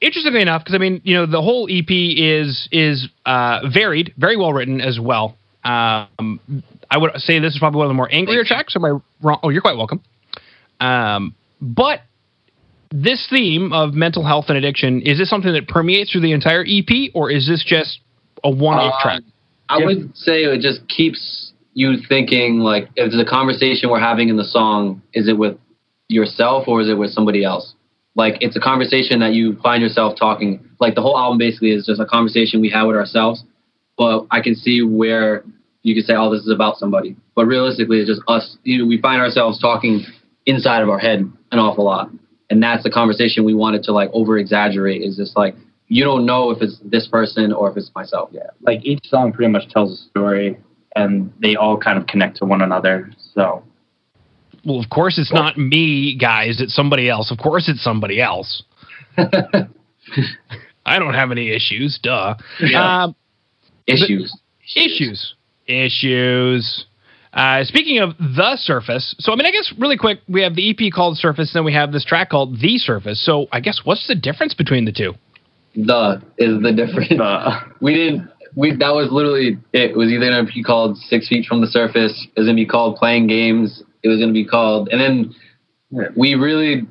interestingly 0.00 0.42
enough, 0.42 0.62
because 0.64 0.74
I 0.74 0.78
mean, 0.78 1.00
you 1.04 1.14
know, 1.14 1.26
the 1.26 1.42
whole 1.42 1.68
EP 1.70 1.86
is 1.90 2.68
is 2.72 3.08
uh, 3.26 3.60
varied, 3.72 4.14
very 4.16 4.36
well 4.36 4.52
written 4.52 4.80
as 4.80 4.98
well. 4.98 5.36
Um, 5.64 6.40
I 6.90 6.96
would 6.98 7.10
say 7.20 7.38
this 7.40 7.52
is 7.52 7.58
probably 7.58 7.78
one 7.78 7.86
of 7.86 7.90
the 7.90 7.94
more 7.94 8.08
angrier 8.12 8.44
tracks. 8.44 8.74
Am 8.76 8.84
I 8.84 8.98
wrong? 9.22 9.38
Oh, 9.42 9.50
you're 9.50 9.60
quite 9.62 9.76
welcome. 9.76 10.00
Um, 10.80 11.34
but 11.60 12.00
this 12.90 13.26
theme 13.28 13.72
of 13.72 13.92
mental 13.92 14.24
health 14.24 14.46
and 14.48 14.56
addiction 14.56 15.02
is 15.02 15.18
this 15.18 15.28
something 15.28 15.52
that 15.52 15.68
permeates 15.68 16.12
through 16.12 16.22
the 16.22 16.32
entire 16.32 16.64
EP, 16.66 17.10
or 17.14 17.30
is 17.30 17.46
this 17.46 17.62
just 17.64 18.00
a 18.44 18.50
one-off 18.50 18.94
Um, 18.94 19.00
track? 19.02 19.22
I 19.68 19.84
would 19.84 20.16
say 20.16 20.44
it 20.44 20.60
just 20.60 20.86
keeps 20.88 21.52
you 21.74 21.96
thinking 22.08 22.60
like 22.60 22.88
if 22.96 23.12
the 23.12 23.24
conversation 23.28 23.90
we're 23.90 24.00
having 24.00 24.28
in 24.28 24.36
the 24.36 24.44
song 24.44 25.02
is 25.12 25.28
it 25.28 25.38
with 25.38 25.56
yourself 26.08 26.66
or 26.66 26.80
is 26.80 26.88
it 26.88 26.94
with 26.94 27.10
somebody 27.10 27.44
else? 27.44 27.74
Like 28.14 28.38
it's 28.40 28.56
a 28.56 28.60
conversation 28.60 29.20
that 29.20 29.32
you 29.32 29.56
find 29.62 29.82
yourself 29.82 30.18
talking. 30.18 30.68
Like 30.80 30.94
the 30.94 31.02
whole 31.02 31.16
album 31.16 31.38
basically 31.38 31.70
is 31.70 31.86
just 31.86 32.00
a 32.00 32.06
conversation 32.06 32.60
we 32.60 32.70
have 32.70 32.86
with 32.86 32.96
ourselves. 32.96 33.44
But 33.96 34.26
I 34.30 34.40
can 34.40 34.54
see 34.54 34.82
where 34.82 35.44
you 35.82 35.94
could 35.94 36.04
say, 36.04 36.14
"Oh, 36.16 36.30
this 36.32 36.42
is 36.42 36.50
about 36.50 36.78
somebody," 36.78 37.16
but 37.34 37.46
realistically, 37.46 37.98
it's 37.98 38.08
just 38.08 38.22
us. 38.28 38.56
You 38.64 38.78
know, 38.78 38.86
we 38.86 39.00
find 39.00 39.20
ourselves 39.20 39.60
talking 39.60 40.04
inside 40.46 40.82
of 40.82 40.88
our 40.88 40.98
head 40.98 41.20
an 41.52 41.58
awful 41.58 41.84
lot, 41.84 42.10
and 42.50 42.62
that's 42.62 42.82
the 42.82 42.90
conversation 42.90 43.44
we 43.44 43.54
wanted 43.54 43.84
to 43.84 43.92
like 43.92 44.10
over 44.12 44.38
exaggerate. 44.38 45.02
Is 45.02 45.16
just 45.16 45.36
like 45.36 45.54
you 45.88 46.04
don't 46.04 46.24
know 46.26 46.50
if 46.50 46.62
it's 46.62 46.78
this 46.84 47.06
person 47.08 47.52
or 47.52 47.70
if 47.70 47.76
it's 47.76 47.90
myself. 47.94 48.30
yeah. 48.32 48.42
Like 48.60 48.84
each 48.84 49.06
song 49.06 49.32
pretty 49.32 49.50
much 49.50 49.68
tells 49.70 49.92
a 49.92 49.96
story, 50.10 50.58
and 50.96 51.32
they 51.40 51.56
all 51.56 51.76
kind 51.78 51.98
of 51.98 52.06
connect 52.06 52.36
to 52.38 52.44
one 52.44 52.62
another. 52.62 53.10
So 53.34 53.62
Well, 54.64 54.78
of 54.80 54.90
course, 54.90 55.18
it's 55.18 55.32
not 55.32 55.56
me, 55.58 56.16
guys. 56.16 56.60
It's 56.60 56.74
somebody 56.74 57.08
else. 57.08 57.30
Of 57.30 57.38
course, 57.38 57.68
it's 57.68 57.82
somebody 57.82 58.20
else. 58.20 58.62
I 60.86 60.98
don't 60.98 61.14
have 61.14 61.30
any 61.30 61.50
issues. 61.50 61.98
Duh. 62.02 62.34
Yeah. 62.60 63.04
Um, 63.04 63.14
issues. 63.88 64.36
issues 64.76 65.34
issues 65.66 66.86
uh, 67.32 67.62
speaking 67.64 67.98
of 67.98 68.16
the 68.18 68.56
surface 68.56 69.14
so 69.18 69.32
i 69.32 69.36
mean 69.36 69.46
i 69.46 69.50
guess 69.50 69.72
really 69.78 69.96
quick 69.96 70.20
we 70.28 70.42
have 70.42 70.54
the 70.54 70.70
ep 70.70 70.92
called 70.92 71.16
surface 71.16 71.50
and 71.54 71.58
then 71.60 71.64
we 71.64 71.72
have 71.72 71.92
this 71.92 72.04
track 72.04 72.30
called 72.30 72.58
the 72.60 72.78
surface 72.78 73.24
so 73.24 73.46
i 73.52 73.60
guess 73.60 73.80
what's 73.84 74.06
the 74.08 74.14
difference 74.14 74.54
between 74.54 74.84
the 74.84 74.92
two 74.92 75.14
The 75.74 76.22
is 76.38 76.62
the 76.62 76.72
difference. 76.72 77.12
we 77.80 77.94
didn't. 77.94 78.28
We 78.56 78.74
that 78.76 78.94
was 78.94 79.10
literally 79.12 79.58
it. 79.72 79.90
It 79.92 79.96
was 79.96 80.10
either 80.10 80.28
gonna 80.30 80.44
be 80.52 80.62
called 80.62 80.96
Six 80.96 81.28
Feet 81.28 81.46
from 81.46 81.60
the 81.60 81.66
Surface. 81.66 82.26
It 82.34 82.40
was 82.40 82.48
gonna 82.48 82.56
be 82.56 82.66
called 82.66 82.96
Playing 82.96 83.26
Games. 83.26 83.82
It 84.02 84.08
was 84.08 84.18
gonna 84.18 84.32
be 84.32 84.44
called, 84.44 84.88
and 84.90 85.00
then 85.00 85.34
Yeah. 85.90 86.08
we 86.16 86.34
really 86.34 86.86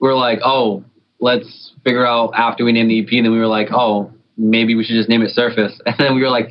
were 0.00 0.14
like, 0.14 0.40
oh, 0.44 0.84
let's 1.20 1.72
figure 1.84 2.06
out 2.06 2.32
after 2.34 2.64
we 2.64 2.72
named 2.72 2.90
the 2.90 3.00
EP, 3.00 3.08
and 3.12 3.26
then 3.26 3.32
we 3.32 3.38
were 3.38 3.46
like, 3.46 3.68
oh, 3.72 4.10
maybe 4.36 4.74
we 4.74 4.82
should 4.84 4.94
just 4.96 5.08
name 5.08 5.22
it 5.22 5.30
Surface, 5.30 5.78
and 5.86 5.94
then 5.98 6.14
we 6.14 6.22
were 6.22 6.30
like, 6.30 6.48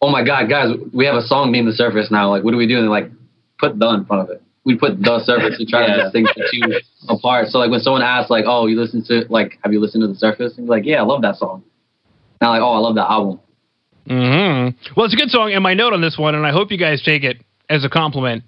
oh 0.00 0.10
my 0.10 0.22
god, 0.24 0.48
guys, 0.48 0.74
we 0.92 1.06
have 1.06 1.14
a 1.16 1.22
song 1.22 1.52
named 1.52 1.68
The 1.68 1.72
Surface 1.72 2.10
now. 2.10 2.28
Like, 2.30 2.42
what 2.44 2.50
do 2.50 2.56
we 2.56 2.66
do? 2.66 2.74
And 2.76 2.84
they're 2.84 2.90
like, 2.90 3.10
put 3.58 3.78
the 3.78 3.88
in 3.90 4.04
front 4.04 4.22
of 4.22 4.30
it. 4.30 4.41
We 4.64 4.76
put 4.76 5.00
the 5.02 5.20
surface 5.24 5.58
to 5.58 5.66
try 5.66 5.86
Yeah. 5.86 5.96
to 5.96 6.02
distinguish 6.04 6.34
the 6.36 6.48
two 6.52 6.80
apart. 7.08 7.48
So 7.48 7.58
like 7.58 7.70
when 7.70 7.80
someone 7.80 8.02
asks 8.02 8.30
like, 8.30 8.44
oh, 8.46 8.66
you 8.66 8.80
listen 8.80 9.02
to 9.06 9.24
like, 9.28 9.58
have 9.64 9.72
you 9.72 9.80
listened 9.80 10.02
to 10.02 10.08
The 10.08 10.14
Surface? 10.14 10.56
And 10.56 10.66
you're 10.66 10.76
like, 10.76 10.84
yeah, 10.86 10.98
I 11.00 11.02
love 11.04 11.22
that 11.22 11.36
song. 11.36 11.64
Now 12.40 12.50
like, 12.50 12.62
oh, 12.62 12.72
I 12.72 12.78
love 12.78 12.94
that 12.94 13.10
album. 13.10 13.40
hmm 14.06 14.68
well 14.96 15.04
it's 15.06 15.14
a 15.14 15.16
good 15.16 15.30
song 15.30 15.52
and 15.52 15.62
my 15.62 15.74
note 15.74 15.92
on 15.92 16.00
this 16.00 16.16
one 16.18 16.34
and 16.34 16.44
i 16.44 16.50
hope 16.50 16.72
you 16.72 16.78
guys 16.78 17.00
take 17.04 17.22
it 17.22 17.36
as 17.70 17.84
a 17.84 17.88
compliment 17.88 18.42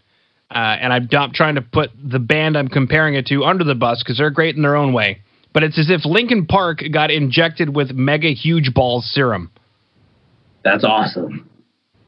uh, 0.51 0.59
and 0.81 0.93
i'm 0.93 1.09
not 1.13 1.33
trying 1.33 1.55
to 1.55 1.63
put 1.63 1.91
the 2.03 2.19
band 2.19 2.57
i'm 2.59 2.67
comparing 2.67 3.15
it 3.15 3.27
to 3.27 3.45
under 3.45 3.63
the 3.63 3.75
bus 3.77 4.03
because 4.03 4.19
they're 4.19 4.31
great 4.31 4.57
in 4.57 4.63
their 4.63 4.75
own 4.75 4.93
way 4.93 5.21
but 5.53 5.63
it's 5.63 5.79
as 5.79 5.89
if 5.91 6.05
Linkin 6.05 6.47
Park 6.47 6.83
got 6.93 7.13
injected 7.13 7.73
with 7.77 7.93
mega 7.93 8.31
huge 8.31 8.75
balls 8.75 9.09
serum 9.15 9.51
that's 10.65 10.83
awesome. 10.83 11.49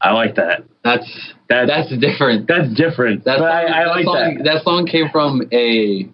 I 0.06 0.12
like 0.12 0.36
that. 0.36 0.62
That's 0.84 1.04
That's 1.48 1.68
that's 1.68 1.96
different. 1.98 2.46
that's 2.46 2.72
different. 2.74 3.24
That 3.24 3.38
song, 3.38 3.46
I, 3.48 3.64
I 3.64 3.84
that 3.84 3.90
like 3.90 4.04
song, 4.04 4.40
that. 4.44 4.62
song 4.64 4.86
came 4.86 5.08
from 5.10 5.42
a 5.52 6.08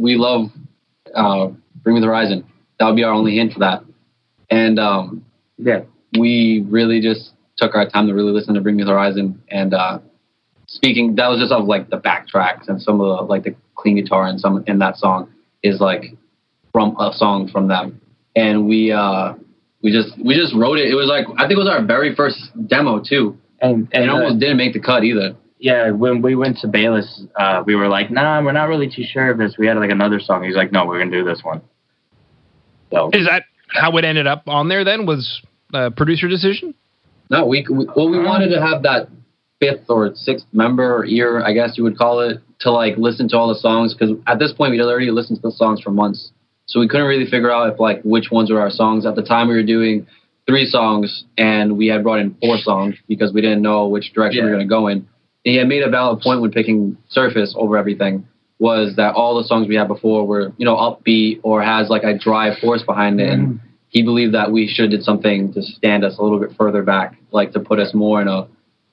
we 0.00 0.16
love 0.16 0.50
uh, 1.14 1.48
Bring 1.82 1.96
Me 1.96 2.00
the 2.00 2.06
Horizon. 2.06 2.44
That 2.78 2.86
would 2.86 2.96
be 2.96 3.02
our 3.02 3.12
only 3.12 3.36
hint 3.36 3.52
for 3.54 3.58
that. 3.60 3.82
And 4.50 4.78
um, 4.78 5.24
Yeah, 5.58 5.80
we 6.18 6.64
really 6.68 7.00
just 7.00 7.32
took 7.56 7.74
our 7.74 7.88
time 7.88 8.06
to 8.06 8.14
really 8.14 8.30
listen 8.32 8.54
to 8.54 8.60
Bring 8.60 8.76
Me 8.76 8.84
the 8.84 8.90
Horizon. 8.90 9.42
And 9.48 9.74
uh, 9.74 9.98
speaking, 10.66 11.16
that 11.16 11.26
was 11.28 11.40
just 11.40 11.50
of 11.52 11.64
like 11.64 11.90
the 11.90 11.98
backtracks 11.98 12.68
and 12.68 12.80
some 12.80 13.00
of 13.00 13.06
the 13.18 13.24
like 13.24 13.42
the 13.42 13.54
clean 13.74 13.96
guitar 13.96 14.26
and 14.26 14.40
some 14.40 14.62
in 14.68 14.78
that 14.78 14.96
song 14.96 15.28
is 15.64 15.80
like 15.80 16.14
from 16.72 16.96
a 17.00 17.12
song 17.12 17.48
from 17.48 17.66
them. 17.66 18.00
And 18.36 18.68
we 18.68 18.92
uh, 18.92 19.34
we 19.82 19.92
just 19.92 20.10
we 20.24 20.34
just 20.34 20.54
wrote 20.54 20.78
it. 20.78 20.90
It 20.90 20.94
was 20.94 21.06
like 21.08 21.26
I 21.36 21.42
think 21.46 21.52
it 21.52 21.62
was 21.64 21.68
our 21.68 21.84
very 21.84 22.14
first 22.14 22.38
demo 22.66 23.00
too. 23.00 23.36
and 23.60 23.74
And 23.74 23.88
and 23.92 24.04
it 24.04 24.10
uh, 24.10 24.14
almost 24.14 24.40
didn't 24.40 24.56
make 24.56 24.72
the 24.72 24.80
cut 24.80 25.04
either. 25.04 25.36
yeah, 25.58 25.90
when 25.90 26.22
we 26.22 26.34
went 26.34 26.58
to 26.58 26.68
Bayless, 26.68 27.22
uh, 27.38 27.62
we 27.66 27.74
were 27.74 27.88
like, 27.88 28.10
nah, 28.10 28.42
we're 28.42 28.52
not 28.52 28.68
really 28.68 28.88
too 28.88 29.04
sure 29.04 29.30
of 29.30 29.38
this. 29.38 29.56
We 29.58 29.66
had 29.66 29.76
like 29.76 29.90
another 29.90 30.20
song. 30.20 30.44
He's 30.44 30.56
like, 30.56 30.72
no, 30.72 30.86
we're 30.86 30.98
gonna 30.98 31.10
do 31.10 31.24
this 31.24 31.40
one. 31.42 31.60
So 32.92 33.10
Is 33.12 33.26
that 33.26 33.44
how 33.68 33.96
it 33.98 34.04
ended 34.04 34.26
up 34.26 34.44
on 34.46 34.68
there? 34.68 34.84
Then 34.84 35.06
was 35.06 35.42
uh, 35.74 35.90
producer 35.90 36.28
decision. 36.28 36.74
No, 37.30 37.46
we, 37.46 37.66
we 37.70 37.86
well 37.94 38.08
we 38.08 38.18
wanted 38.18 38.48
to 38.54 38.60
have 38.60 38.82
that 38.84 39.08
fifth 39.60 39.84
or 39.88 40.14
sixth 40.14 40.46
member 40.52 40.96
or 40.96 41.04
ear, 41.04 41.42
I 41.44 41.52
guess 41.52 41.76
you 41.76 41.84
would 41.84 41.98
call 41.98 42.20
it, 42.20 42.38
to 42.60 42.70
like 42.70 42.96
listen 42.96 43.28
to 43.30 43.36
all 43.36 43.48
the 43.48 43.56
songs 43.58 43.92
because 43.94 44.16
at 44.26 44.38
this 44.38 44.52
point 44.52 44.70
we'd 44.70 44.80
already 44.80 45.10
listened 45.10 45.42
to 45.42 45.48
the 45.48 45.52
songs 45.52 45.80
for 45.80 45.90
months, 45.90 46.32
so 46.68 46.80
we 46.80 46.86
couldn't 46.86 47.06
really 47.06 47.28
figure 47.28 47.50
out 47.50 47.72
if 47.72 47.80
like 47.80 48.02
which 48.02 48.30
ones 48.30 48.50
were 48.50 48.60
our 48.60 48.70
songs. 48.70 49.06
At 49.06 49.16
the 49.16 49.22
time, 49.22 49.48
we 49.48 49.54
were 49.54 49.62
doing 49.62 50.06
three 50.46 50.66
songs 50.66 51.24
and 51.36 51.76
we 51.76 51.88
had 51.88 52.02
brought 52.02 52.20
in 52.20 52.36
four 52.40 52.58
songs 52.58 52.94
because 53.08 53.32
we 53.32 53.40
didn't 53.40 53.62
know 53.62 53.88
which 53.88 54.12
direction 54.12 54.44
we 54.44 54.50
were 54.50 54.56
going 54.56 54.68
to 54.68 54.70
go 54.70 54.86
in. 54.86 54.98
And 54.98 55.52
he 55.52 55.56
had 55.56 55.66
made 55.66 55.82
a 55.82 55.90
valid 55.90 56.20
point 56.20 56.40
when 56.40 56.50
picking 56.50 56.96
Surface 57.08 57.54
over 57.56 57.76
everything 57.76 58.26
was 58.58 58.96
that 58.96 59.14
all 59.14 59.40
the 59.40 59.46
songs 59.46 59.68
we 59.68 59.76
had 59.76 59.88
before 59.88 60.26
were 60.26 60.52
you 60.58 60.66
know 60.66 60.74
upbeat 60.74 61.40
or 61.42 61.62
has 61.62 61.88
like 61.88 62.02
a 62.02 62.18
drive 62.18 62.58
force 62.58 62.82
behind 62.82 63.20
it 63.20 63.30
and 63.30 63.46
mm-hmm. 63.46 63.66
he 63.88 64.02
believed 64.02 64.34
that 64.34 64.50
we 64.50 64.66
should 64.66 64.84
have 64.84 64.90
did 64.90 65.02
something 65.04 65.52
to 65.52 65.62
stand 65.62 66.04
us 66.04 66.18
a 66.18 66.22
little 66.22 66.40
bit 66.40 66.50
further 66.58 66.82
back, 66.82 67.16
like 67.30 67.52
to 67.52 67.60
put 67.60 67.78
us 67.78 67.94
more 67.94 68.20
in 68.20 68.28
a 68.28 68.48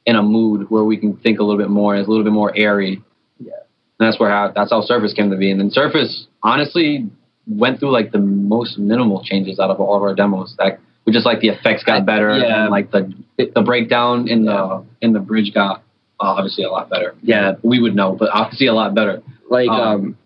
in 0.05 0.15
a 0.15 0.21
mood 0.21 0.69
where 0.69 0.83
we 0.83 0.97
can 0.97 1.17
think 1.17 1.39
a 1.39 1.43
little 1.43 1.57
bit 1.59 1.69
more 1.69 1.93
and 1.93 1.99
it's 1.99 2.07
a 2.07 2.11
little 2.11 2.23
bit 2.23 2.31
more 2.33 2.55
airy. 2.55 3.01
Yeah. 3.39 3.53
And 3.99 4.07
that's 4.07 4.19
where 4.19 4.29
how 4.29 4.51
that's 4.53 4.71
how 4.71 4.81
Surface 4.81 5.13
came 5.13 5.31
to 5.31 5.37
be. 5.37 5.49
And 5.49 5.59
then 5.59 5.71
Surface 5.71 6.27
honestly 6.43 7.09
went 7.47 7.79
through 7.79 7.91
like 7.91 8.11
the 8.11 8.19
most 8.19 8.77
minimal 8.77 9.23
changes 9.23 9.59
out 9.59 9.69
of 9.69 9.79
all 9.79 9.95
of 9.95 10.01
our 10.03 10.15
demos. 10.15 10.55
Like 10.57 10.79
we 11.05 11.13
just 11.13 11.25
like 11.25 11.39
the 11.39 11.49
effects 11.49 11.83
got 11.83 12.05
better 12.05 12.35
Yeah. 12.37 12.63
and 12.63 12.71
like 12.71 12.91
the 12.91 13.13
the 13.37 13.61
breakdown 13.61 14.27
in 14.27 14.45
the 14.45 14.83
in 15.01 15.13
the 15.13 15.19
bridge 15.19 15.53
got 15.53 15.81
uh, 16.19 16.27
obviously 16.37 16.63
a 16.63 16.69
lot 16.69 16.89
better. 16.89 17.13
Yeah. 17.21 17.53
We 17.63 17.79
would 17.81 17.95
know, 17.95 18.15
but 18.15 18.29
obviously 18.33 18.67
a 18.67 18.73
lot 18.73 18.95
better. 18.95 19.21
like 19.49 19.69
Um, 19.69 19.79
um, 19.79 20.17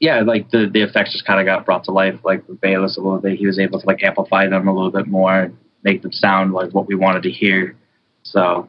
yeah 0.00 0.20
like 0.20 0.50
the 0.50 0.68
the 0.72 0.82
effects 0.82 1.12
just 1.12 1.24
kind 1.26 1.40
of 1.40 1.46
got 1.46 1.64
brought 1.66 1.82
to 1.84 1.90
life 1.90 2.14
like 2.22 2.46
with 2.46 2.60
Bayless 2.60 2.96
a 2.96 3.00
little 3.00 3.18
bit 3.18 3.36
he 3.38 3.46
was 3.46 3.58
able 3.58 3.80
to 3.80 3.86
like 3.86 4.00
amplify 4.04 4.46
them 4.48 4.68
a 4.68 4.72
little 4.72 4.92
bit 4.92 5.08
more 5.08 5.50
make 5.82 6.02
them 6.02 6.12
sound 6.12 6.52
like 6.52 6.70
what 6.72 6.86
we 6.86 6.94
wanted 6.94 7.24
to 7.24 7.30
hear 7.30 7.74
so 8.22 8.68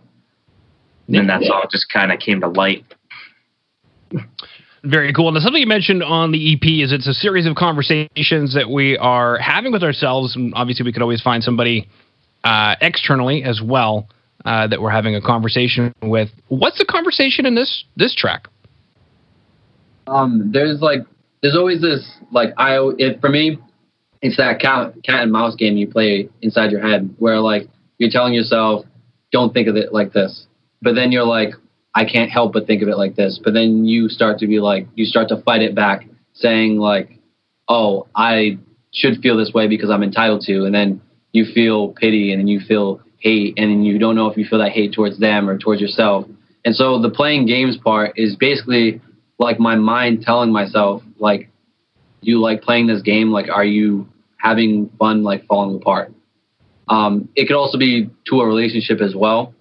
then 1.08 1.28
that 1.28 1.44
song 1.44 1.66
just 1.72 1.88
kind 1.94 2.12
of 2.12 2.20
came 2.20 2.40
to 2.42 2.48
light 2.48 2.84
Very 4.84 5.14
cool. 5.14 5.32
Now, 5.32 5.40
something 5.40 5.62
you 5.62 5.68
mentioned 5.68 6.04
on 6.04 6.32
the 6.32 6.54
EP 6.54 6.64
is 6.64 6.94
it's 6.94 7.08
a 7.08 7.14
series 7.14 7.46
of 7.46 7.56
conversations 7.56 8.54
that 8.56 8.70
we 8.70 8.98
are 8.98 9.38
having 9.38 9.72
with 9.72 9.84
ourselves, 9.84 10.36
and 10.36 10.54
obviously 10.56 10.86
we 10.86 10.94
could 10.94 11.02
always 11.02 11.22
find 11.22 11.44
somebody 11.44 11.90
uh, 12.44 12.76
externally 12.80 13.44
as 13.44 13.62
well 13.62 14.08
uh, 14.46 14.68
that 14.68 14.82
we're 14.82 14.90
having 14.90 15.16
a 15.16 15.22
conversation 15.22 15.94
with. 16.02 16.30
What's 16.48 16.78
the 16.78 16.86
conversation 16.86 17.46
in 17.46 17.56
this 17.56 17.84
this 17.98 18.16
track? 18.16 18.48
um, 20.10 20.52
there's 20.54 20.82
like 20.82 21.02
there's 21.42 21.56
always 21.56 21.82
this 21.82 22.10
like 22.32 22.50
I 22.58 22.78
it, 22.98 23.22
for 23.22 23.30
me 23.30 23.60
it's 24.22 24.38
that 24.38 24.60
cat 24.60 24.94
cat 25.04 25.24
and 25.24 25.32
mouse 25.32 25.56
game 25.56 25.78
you 25.78 25.88
play 25.88 26.30
inside 26.42 26.72
your 26.72 26.82
head 26.82 27.14
where 27.20 27.40
like 27.40 27.70
you're 27.98 28.10
telling 28.10 28.34
yourself 28.34 28.86
don't 29.32 29.54
think 29.54 29.68
of 29.68 29.76
it 29.76 29.94
like 29.94 30.14
this 30.14 30.48
but 30.82 30.96
then 30.96 31.12
you're 31.12 31.26
like 31.26 31.54
I 31.96 32.06
can't 32.06 32.30
help 32.30 32.54
but 32.54 32.68
think 32.68 32.82
of 32.82 32.88
it 32.88 32.98
like 32.98 33.16
this. 33.16 33.40
But 33.44 33.54
then 33.54 33.86
you 33.86 34.10
start 34.10 34.40
to 34.40 34.48
be 34.48 34.60
like 34.60 34.88
you 34.96 35.06
start 35.06 35.30
to 35.30 35.42
fight 35.42 35.62
it 35.62 35.76
back 35.76 36.08
saying 36.34 36.78
like 36.78 37.20
oh 37.68 38.08
I 38.16 38.58
should 38.92 39.20
feel 39.22 39.38
this 39.38 39.52
way 39.54 39.68
because 39.68 39.90
I'm 39.90 40.04
entitled 40.04 40.42
to. 40.48 40.66
And 40.66 40.74
then 40.74 41.02
you 41.32 41.46
feel 41.46 41.90
pity 41.90 42.32
and 42.32 42.40
then 42.40 42.48
you 42.48 42.60
feel 42.60 43.02
hate 43.18 43.56
and 43.58 43.70
then 43.70 43.84
you 43.84 44.00
don't 44.00 44.16
know 44.16 44.28
if 44.28 44.38
you 44.38 44.46
feel 44.46 44.60
that 44.60 44.72
hate 44.72 44.94
towards 44.94 45.20
them 45.20 45.50
or 45.50 45.58
towards 45.58 45.82
yourself. 45.82 46.26
And 46.66 46.76
so 46.76 47.02
the 47.02 47.10
playing 47.10 47.46
games 47.46 47.78
part 47.78 48.14
is 48.18 48.36
basically 48.36 49.02
like 49.38 49.60
my 49.60 49.76
mind 49.76 50.24
telling 50.24 50.52
myself 50.52 51.02
like 51.18 51.50
you 52.22 52.42
like 52.42 52.62
playing 52.62 52.88
this 52.88 53.02
game? 53.02 53.32
Like 53.32 53.50
are 53.50 53.66
you 53.66 54.08
having 54.38 54.90
fun 55.00 55.24
like 55.24 55.46
falling 55.46 55.76
apart? 55.78 56.14
Um, 56.88 57.30
it 57.36 57.48
could 57.48 57.56
also 57.56 57.78
be 57.78 58.10
to 58.28 58.42
a 58.42 58.48
relationship 58.48 59.00
as 59.02 59.16
well 59.16 59.54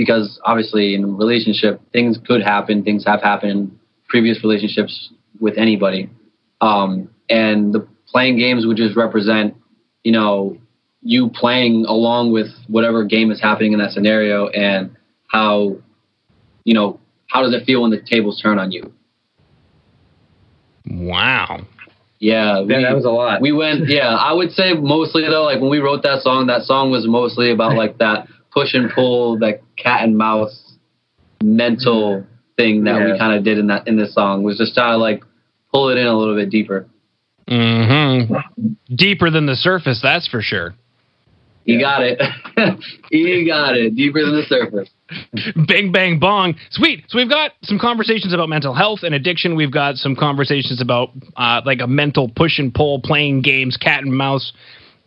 because 0.00 0.40
obviously 0.46 0.94
in 0.94 1.04
a 1.04 1.06
relationship 1.06 1.78
things 1.92 2.18
could 2.26 2.40
happen 2.40 2.82
things 2.82 3.04
have 3.04 3.20
happened 3.20 3.50
in 3.50 3.78
previous 4.08 4.42
relationships 4.42 5.10
with 5.40 5.58
anybody. 5.58 6.08
Um, 6.62 7.10
and 7.28 7.74
the 7.74 7.86
playing 8.08 8.38
games 8.38 8.64
would 8.64 8.78
just 8.78 8.96
represent 8.96 9.54
you 10.02 10.12
know 10.12 10.56
you 11.02 11.28
playing 11.28 11.84
along 11.86 12.32
with 12.32 12.46
whatever 12.66 13.04
game 13.04 13.30
is 13.30 13.42
happening 13.42 13.74
in 13.74 13.78
that 13.78 13.90
scenario 13.90 14.48
and 14.48 14.96
how 15.26 15.76
you 16.64 16.72
know 16.72 16.98
how 17.26 17.42
does 17.42 17.52
it 17.52 17.66
feel 17.66 17.82
when 17.82 17.90
the 17.90 18.00
tables 18.00 18.40
turn 18.40 18.58
on 18.58 18.72
you? 18.72 18.90
Wow. 20.90 21.66
yeah, 22.20 22.62
we, 22.62 22.72
yeah 22.72 22.80
that 22.80 22.94
was 22.94 23.04
a 23.04 23.10
lot. 23.10 23.42
we 23.42 23.52
went 23.52 23.86
yeah 23.86 24.14
i 24.16 24.32
would 24.32 24.50
say 24.52 24.72
mostly 24.72 25.24
though 25.26 25.44
like 25.44 25.60
when 25.60 25.70
we 25.70 25.78
wrote 25.78 26.02
that 26.04 26.22
song 26.22 26.46
that 26.46 26.62
song 26.62 26.90
was 26.90 27.06
mostly 27.06 27.52
about 27.52 27.76
like 27.82 27.98
that 27.98 28.26
push 28.52 28.74
and 28.74 28.90
pull 28.90 29.38
that 29.38 29.60
cat 29.76 30.02
and 30.02 30.16
mouse 30.18 30.74
mental 31.42 32.24
thing 32.56 32.84
that 32.84 33.00
Yeah. 33.00 33.12
we 33.12 33.18
kind 33.18 33.36
of 33.38 33.44
did 33.44 33.58
in 33.58 33.68
that 33.68 33.86
in 33.88 33.96
this 33.96 34.12
song 34.14 34.42
was 34.42 34.58
just 34.58 34.74
trying 34.74 34.92
to 34.94 34.96
like 34.98 35.22
pull 35.72 35.88
it 35.88 35.96
in 35.98 36.06
a 36.06 36.16
little 36.16 36.34
bit 36.34 36.50
deeper. 36.50 36.86
Mm-hmm. 37.48 38.34
Deeper 38.94 39.30
than 39.30 39.46
the 39.46 39.56
surface, 39.56 40.00
that's 40.02 40.26
for 40.28 40.40
sure. 40.42 40.74
you 41.64 41.78
got 41.80 42.02
it. 42.02 42.20
You 43.10 43.46
got 43.46 43.76
it. 43.76 43.96
Deeper 43.96 44.20
than 44.22 44.36
the 44.36 44.42
surface. 44.46 44.88
Bang 45.66 45.90
bang 45.92 46.18
bong. 46.18 46.54
Sweet. 46.70 47.04
So 47.08 47.16
we've 47.18 47.28
got 47.30 47.52
some 47.62 47.78
conversations 47.78 48.32
about 48.34 48.48
mental 48.48 48.74
health 48.74 49.00
and 49.02 49.14
addiction. 49.14 49.56
We've 49.56 49.72
got 49.72 49.96
some 49.96 50.14
conversations 50.14 50.80
about 50.80 51.10
uh, 51.36 51.62
like 51.64 51.80
a 51.80 51.86
mental 51.86 52.28
push 52.28 52.58
and 52.58 52.72
pull 52.72 53.00
playing 53.00 53.40
games 53.42 53.76
cat 53.76 54.02
and 54.02 54.12
mouse 54.16 54.52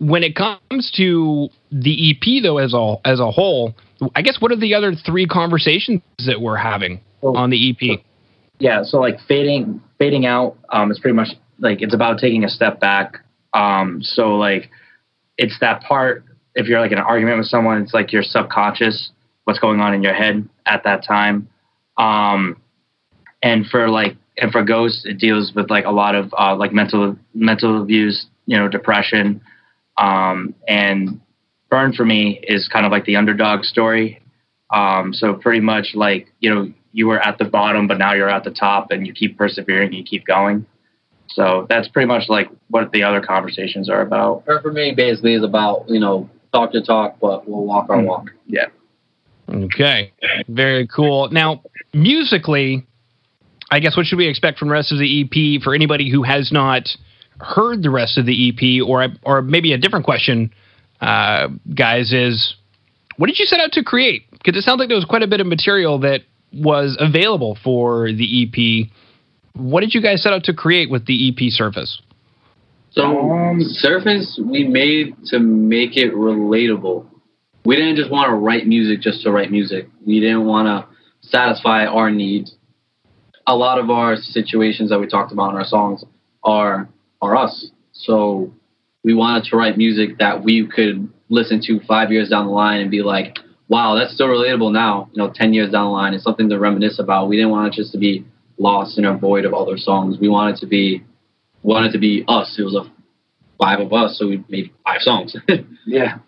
when 0.08 0.24
it 0.24 0.36
comes 0.36 0.92
to 0.96 1.48
the 1.72 2.12
ep 2.12 2.44
though 2.44 2.58
as 2.58 2.74
a 2.74 2.96
as 3.06 3.20
a 3.20 3.32
whole 3.32 3.74
i 4.16 4.22
guess 4.22 4.38
what 4.42 4.52
are 4.52 4.58
the 4.58 4.74
other 4.74 4.94
three 4.94 5.26
conversations 5.26 6.02
that 6.26 6.42
we're 6.42 6.58
having 6.58 7.00
Oh. 7.26 7.36
on 7.38 7.50
the 7.50 7.70
ep 7.70 8.02
yeah 8.60 8.84
so 8.84 9.00
like 9.00 9.18
fading 9.28 9.82
fading 9.98 10.26
out 10.26 10.58
um 10.70 10.92
is 10.92 11.00
pretty 11.00 11.16
much 11.16 11.30
like 11.60 11.82
it's 11.82 11.94
about 11.94 12.20
taking 12.20 12.44
a 12.44 12.50
step 12.50 12.80
back. 12.82 13.20
Um 13.54 14.02
so 14.02 14.36
like 14.36 14.70
it's 15.38 15.58
that 15.62 15.82
part 15.84 16.26
if 16.56 16.68
you're 16.68 16.82
like 16.82 16.92
in 16.92 16.98
an 16.98 17.04
argument 17.06 17.38
with 17.38 17.48
someone 17.48 17.82
it's 17.82 17.94
like 17.94 18.12
your 18.12 18.24
subconscious 18.24 19.12
what's 19.46 19.60
going 19.60 19.80
on 19.80 19.94
in 19.94 20.04
your 20.04 20.14
head 20.14 20.48
at 20.66 20.84
that 20.84 21.06
time. 21.06 21.48
Um 21.98 22.58
and 23.42 23.66
for 23.66 23.88
like 23.90 24.18
and 24.38 24.52
for 24.52 24.64
ghosts 24.64 25.06
it 25.06 25.18
deals 25.18 25.54
with 25.56 25.70
like 25.70 25.86
a 25.86 25.92
lot 25.92 26.16
of 26.16 26.34
uh 26.38 26.56
like 26.56 26.74
mental 26.74 27.16
mental 27.34 27.82
abuse 27.82 28.26
you 28.48 28.58
know 28.58 28.68
depression 28.68 29.40
um 29.98 30.54
and 30.68 31.20
burn 31.70 31.94
for 31.94 32.06
me 32.06 32.40
is 32.44 32.68
kind 32.68 32.86
of 32.86 32.92
like 32.92 33.06
the 33.06 33.16
underdog 33.16 33.64
story. 33.64 34.22
Um 34.74 35.14
so 35.14 35.34
pretty 35.34 35.60
much 35.60 35.90
like 35.96 36.32
you 36.40 36.54
know 36.54 36.72
you 36.94 37.08
were 37.08 37.20
at 37.20 37.38
the 37.38 37.46
bottom 37.46 37.88
but 37.88 37.98
now 37.98 38.14
you're 38.14 38.30
at 38.30 38.44
the 38.44 38.52
top 38.52 38.92
and 38.92 39.06
you 39.08 39.14
keep 39.14 39.38
persevering 39.38 39.88
and 39.88 39.96
you 39.96 40.04
keep 40.04 40.26
going. 40.26 40.66
So 41.30 41.66
that's 41.70 41.88
pretty 41.88 42.08
much 42.08 42.30
like 42.30 42.50
what 42.70 42.92
the 42.92 43.04
other 43.04 43.22
conversations 43.22 43.90
are 43.90 44.02
about. 44.02 44.44
Her 44.46 44.62
for 44.62 44.72
me 44.72 44.94
basically 44.96 45.34
is 45.34 45.44
about 45.44 45.86
you 45.90 46.00
know 46.00 46.30
talk 46.52 46.72
to 46.74 46.82
talk 46.82 47.18
but 47.20 47.48
we'll 47.48 47.64
walk 47.66 47.90
our 47.90 47.98
Mm. 47.98 48.06
walk. 48.06 48.32
Yeah. 48.48 48.68
Okay. 49.50 50.12
Very 50.48 50.88
cool. 50.88 51.30
Now 51.30 51.62
musically 51.94 52.86
i 53.72 53.80
guess 53.80 53.96
what 53.96 54.06
should 54.06 54.18
we 54.18 54.28
expect 54.28 54.58
from 54.60 54.68
the 54.68 54.74
rest 54.74 54.92
of 54.92 54.98
the 55.00 55.22
ep 55.22 55.62
for 55.64 55.74
anybody 55.76 56.10
who 56.10 56.24
has 56.24 56.52
not 56.52 56.88
heard 57.40 57.84
the 57.84 57.90
rest 57.90 58.18
of 58.18 58.26
the 58.26 58.50
ep 58.50 58.88
or 58.88 59.08
or 59.24 59.42
maybe 59.42 59.74
a 59.74 59.78
different 59.78 60.06
question 60.06 60.54
uh, 61.02 61.48
guys 61.76 62.14
is 62.14 62.56
what 63.18 63.28
did 63.28 63.38
you 63.40 63.46
set 63.46 63.60
out 63.60 63.72
to 63.72 63.84
create 63.84 64.30
because 64.32 64.56
it 64.58 64.64
sounds 64.64 64.80
like 64.80 64.88
there 64.88 64.98
was 64.98 65.06
quite 65.06 65.24
a 65.24 65.28
bit 65.28 65.40
of 65.42 65.48
material 65.48 66.00
that 66.00 66.22
was 66.54 66.96
available 67.00 67.58
for 67.64 68.12
the 68.12 68.44
ep 68.44 68.88
what 69.56 69.82
did 69.82 69.94
you 69.94 70.02
guys 70.02 70.22
set 70.24 70.34
out 70.34 70.44
to 70.44 70.54
create 70.54 70.90
with 70.90 71.06
the 71.06 71.30
ep 71.30 71.52
surface 71.52 72.02
So 72.92 73.04
Um, 73.32 73.60
Surface 73.62 74.40
we 74.44 74.68
made 74.68 75.16
to 75.26 75.40
make 75.40 75.98
it 75.98 76.14
relatable. 76.14 77.06
We 77.66 77.76
didn't 77.76 77.96
just 77.96 78.12
want 78.12 78.30
to 78.30 78.36
write 78.36 78.68
music 78.68 79.02
just 79.02 79.24
to 79.24 79.32
write 79.32 79.50
music. 79.52 79.88
We 80.06 80.20
didn't 80.20 80.46
want 80.46 80.68
to 80.68 81.28
satisfy 81.28 81.86
our 81.86 82.12
needs. 82.12 82.56
A 83.48 83.56
lot 83.56 83.80
of 83.80 83.90
our 83.90 84.16
situations 84.16 84.90
that 84.90 85.00
we 85.00 85.08
talked 85.08 85.32
about 85.32 85.50
in 85.52 85.56
our 85.56 85.66
songs 85.66 86.04
are 86.44 86.90
are 87.24 87.36
us. 87.36 87.72
So 87.94 88.54
we 89.04 89.14
wanted 89.14 89.46
to 89.46 89.58
write 89.58 89.78
music 89.78 90.18
that 90.20 90.44
we 90.44 90.68
could 90.68 91.10
listen 91.30 91.62
to 91.68 91.80
five 91.88 92.12
years 92.12 92.30
down 92.30 92.46
the 92.46 92.52
line 92.52 92.82
and 92.82 92.92
be 92.92 93.02
like, 93.02 93.38
wow, 93.70 93.96
that's 93.96 94.14
still 94.14 94.28
relatable 94.28 94.72
now. 94.72 95.10
You 95.14 95.24
know, 95.24 95.32
ten 95.34 95.54
years 95.54 95.72
down 95.72 95.86
the 95.86 95.92
line, 95.92 96.14
it's 96.14 96.24
something 96.24 96.50
to 96.50 96.60
reminisce 96.60 97.00
about. 97.00 97.30
We 97.30 97.38
didn't 97.38 97.52
want 97.52 97.74
it 97.74 97.78
just 97.78 97.92
to 97.94 97.98
be 97.98 98.26
lost 98.58 98.98
in 98.98 99.06
a 99.06 99.18
void 99.18 99.46
of 99.46 99.54
other 99.54 99.78
songs. 99.78 100.18
We 100.20 100.30
wanted 100.30 100.58
to 100.58 100.68
be 100.68 101.04
wanted 101.64 101.92
to 101.94 102.00
be 102.00 102.26
us. 102.28 102.56
It 102.60 102.64
was 102.64 102.76
a 102.76 102.92
five 103.58 103.80
of 103.80 103.94
us, 103.94 104.20
so 104.20 104.28
we 104.28 104.44
made 104.50 104.72
five 104.84 105.02
songs. 105.02 105.36
Yeah. 105.86 106.20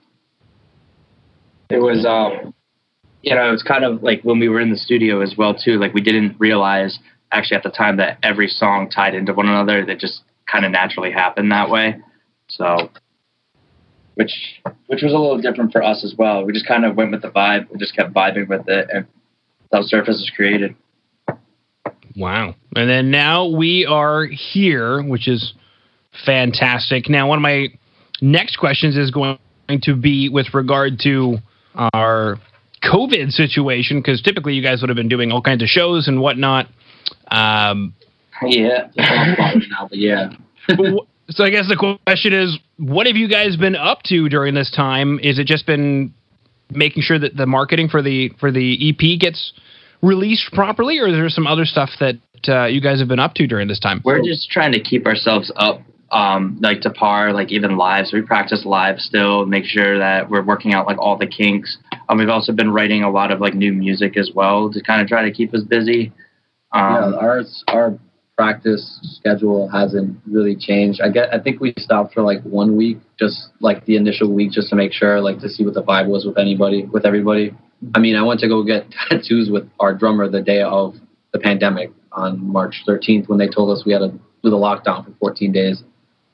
It 1.70 1.78
was 1.78 2.06
um 2.06 2.54
you 3.24 3.34
know, 3.34 3.48
it 3.48 3.52
was 3.52 3.64
kind 3.64 3.86
of 3.86 4.04
like 4.04 4.22
when 4.24 4.38
we 4.38 4.50
were 4.50 4.60
in 4.60 4.70
the 4.70 4.78
studio 4.78 5.22
as 5.22 5.36
well 5.38 5.56
too. 5.56 5.80
Like 5.80 5.94
we 5.94 6.02
didn't 6.02 6.36
realize 6.40 7.00
actually 7.32 7.58
at 7.58 7.64
the 7.64 7.72
time 7.72 7.98
that 7.98 8.20
every 8.22 8.48
song 8.48 8.90
tied 8.90 9.16
into 9.16 9.34
one 9.34 9.48
another. 9.48 9.86
That 9.86 9.98
just 9.98 10.22
kind 10.56 10.66
of 10.66 10.72
naturally 10.72 11.12
happened 11.12 11.52
that 11.52 11.70
way. 11.70 11.98
So, 12.48 12.90
which 14.16 14.32
which 14.88 15.02
was 15.02 15.12
a 15.12 15.18
little 15.18 15.42
different 15.42 15.74
for 15.74 15.84
us 15.84 16.04
as 16.06 16.16
well. 16.18 16.46
We 16.46 16.54
just 16.54 16.68
kind 16.68 16.86
of 16.86 16.96
went 16.96 17.12
with 17.12 17.22
the 17.22 17.30
vibe. 17.30 17.70
We 17.70 17.78
just 17.78 17.96
kept 17.96 18.14
vibing 18.14 18.48
with 18.48 18.68
it, 18.68 18.88
and 18.94 19.06
that's 19.72 19.92
how 19.92 19.98
Surface 20.00 20.16
was 20.16 20.32
created. 20.36 20.76
Wow. 22.16 22.56
And 22.76 22.90
then 22.90 23.12
now 23.12 23.48
we 23.48 23.86
are 23.86 24.26
here, 24.26 25.04
which 25.04 25.28
is 25.28 25.54
fantastic. 26.26 27.10
Now, 27.10 27.28
one 27.28 27.40
of 27.40 27.42
my 27.42 27.68
next 28.22 28.56
questions 28.56 28.96
is 28.96 29.12
going 29.12 29.38
to 29.82 29.96
be 29.96 30.30
with 30.30 30.54
regard 30.54 31.00
to 31.04 31.40
our 31.94 32.38
COVID 32.84 33.32
situation, 33.32 34.00
because 34.00 34.22
typically 34.22 34.54
you 34.54 34.64
guys 34.64 34.80
would 34.80 34.88
have 34.88 34.96
been 34.96 35.10
doing 35.10 35.34
all 35.34 35.42
kinds 35.42 35.62
of 35.62 35.68
shows 35.68 36.08
and 36.08 36.22
whatnot. 36.22 36.68
Um, 37.28 37.96
Yeah. 38.44 38.88
now, 38.96 39.90
yeah. 39.92 40.30
So 41.30 41.44
I 41.44 41.50
guess 41.50 41.68
the 41.68 41.98
question 42.06 42.34
is, 42.34 42.58
what 42.78 43.08
have 43.08 43.16
you 43.16 43.28
guys 43.28 43.56
been 43.58 43.76
up 43.76 44.04
to 44.04 44.30
during 44.30 44.54
this 44.54 44.72
time? 44.72 45.20
Is 45.22 45.40
it 45.40 45.48
just 45.48 45.66
been 45.66 46.14
making 46.72 47.04
sure 47.04 47.20
that 47.20 47.36
the 47.36 47.46
marketing 47.46 47.90
for 47.90 48.02
the 48.02 48.32
for 48.40 48.52
the 48.52 48.90
EP 48.90 49.20
gets 49.20 49.54
released 50.02 50.52
properly, 50.54 51.00
or 51.00 51.08
is 51.08 51.14
there 51.14 51.30
some 51.30 51.48
other 51.48 51.66
stuff 51.66 51.90
that 52.00 52.18
uh, 52.48 52.66
you 52.66 52.82
guys 52.82 53.00
have 53.00 53.08
been 53.08 53.20
up 53.20 53.34
to 53.36 53.48
during 53.48 53.68
this 53.68 53.80
time? 53.80 54.02
We're 54.04 54.24
just 54.24 54.50
trying 54.50 54.72
to 54.74 54.80
keep 54.80 55.06
ourselves 55.06 55.52
up, 55.56 55.82
um, 56.12 56.60
like 56.62 56.82
to 56.82 56.90
par, 56.90 57.34
like 57.34 57.52
even 57.52 57.78
live. 57.78 58.08
So 58.08 58.18
we 58.18 58.24
practice 58.24 58.64
live 58.66 59.00
still, 59.00 59.46
make 59.46 59.66
sure 59.66 59.98
that 59.98 60.30
we're 60.30 60.44
working 60.44 60.74
out 60.74 60.86
like 60.86 60.98
all 61.00 61.18
the 61.18 61.28
kinks. 61.28 61.78
Um, 62.08 62.20
we've 62.20 62.30
also 62.30 62.54
been 62.54 62.72
writing 62.72 63.04
a 63.04 63.10
lot 63.10 63.32
of 63.32 63.42
like 63.42 63.56
new 63.56 63.74
music 63.74 64.18
as 64.18 64.32
well 64.34 64.72
to 64.72 64.82
kind 64.82 65.02
of 65.02 65.08
try 65.08 65.24
to 65.24 65.32
keep 65.32 65.54
us 65.54 65.64
busy. 65.64 66.12
Um, 66.72 67.14
yeah, 67.14 67.20
our 67.20 67.44
our 67.70 68.00
practice 68.38 69.00
schedule 69.18 69.70
hasn't 69.70 70.18
really 70.28 70.56
changed. 70.56 71.02
I 71.02 71.10
get 71.10 71.34
I 71.34 71.40
think 71.40 71.60
we 71.60 71.74
stopped 71.78 72.14
for 72.14 72.22
like 72.22 72.42
one 72.44 72.76
week, 72.76 72.98
just 73.18 73.50
like 73.60 73.86
the 73.86 73.96
initial 73.96 74.34
week, 74.34 74.52
just 74.52 74.70
to 74.70 74.76
make 74.76 74.92
sure, 74.92 75.22
like 75.22 75.40
to 75.40 75.50
see 75.50 75.64
what 75.64 75.74
the 75.74 75.84
vibe 75.84 76.08
was 76.08 76.26
with 76.26 76.38
anybody, 76.38 76.86
with 76.86 77.06
everybody. 77.06 77.56
I 77.94 78.00
mean, 78.00 78.16
I 78.16 78.24
went 78.24 78.40
to 78.42 78.48
go 78.48 78.64
get 78.64 78.86
tattoos 79.10 79.50
with 79.50 79.70
our 79.80 79.94
drummer 79.94 80.30
the 80.30 80.42
day 80.42 80.62
of 80.62 80.96
the 81.32 81.40
pandemic 81.40 81.92
on 82.12 82.46
March 82.46 82.84
13th 82.88 83.28
when 83.28 83.38
they 83.38 83.48
told 83.48 83.76
us 83.76 83.86
we 83.86 83.94
had 83.94 84.00
to 84.00 84.10
do 84.10 84.50
the 84.50 84.58
lockdown 84.58 85.06
for 85.06 85.12
14 85.20 85.52
days. 85.52 85.84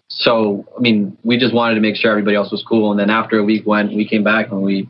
So, 0.08 0.65
I 0.77 0.81
mean, 0.81 1.17
we 1.24 1.38
just 1.38 1.53
wanted 1.53 1.75
to 1.75 1.81
make 1.81 1.96
sure 1.96 2.12
everybody 2.12 2.36
else 2.36 2.51
was 2.51 2.63
cool. 2.67 2.91
And 2.91 3.00
then 3.00 3.10
after 3.10 3.39
a 3.39 3.43
week 3.43 3.65
went, 3.65 3.96
we 3.96 4.08
came 4.08 4.24
back 4.24 4.51
and 4.51 4.62
we 4.62 4.88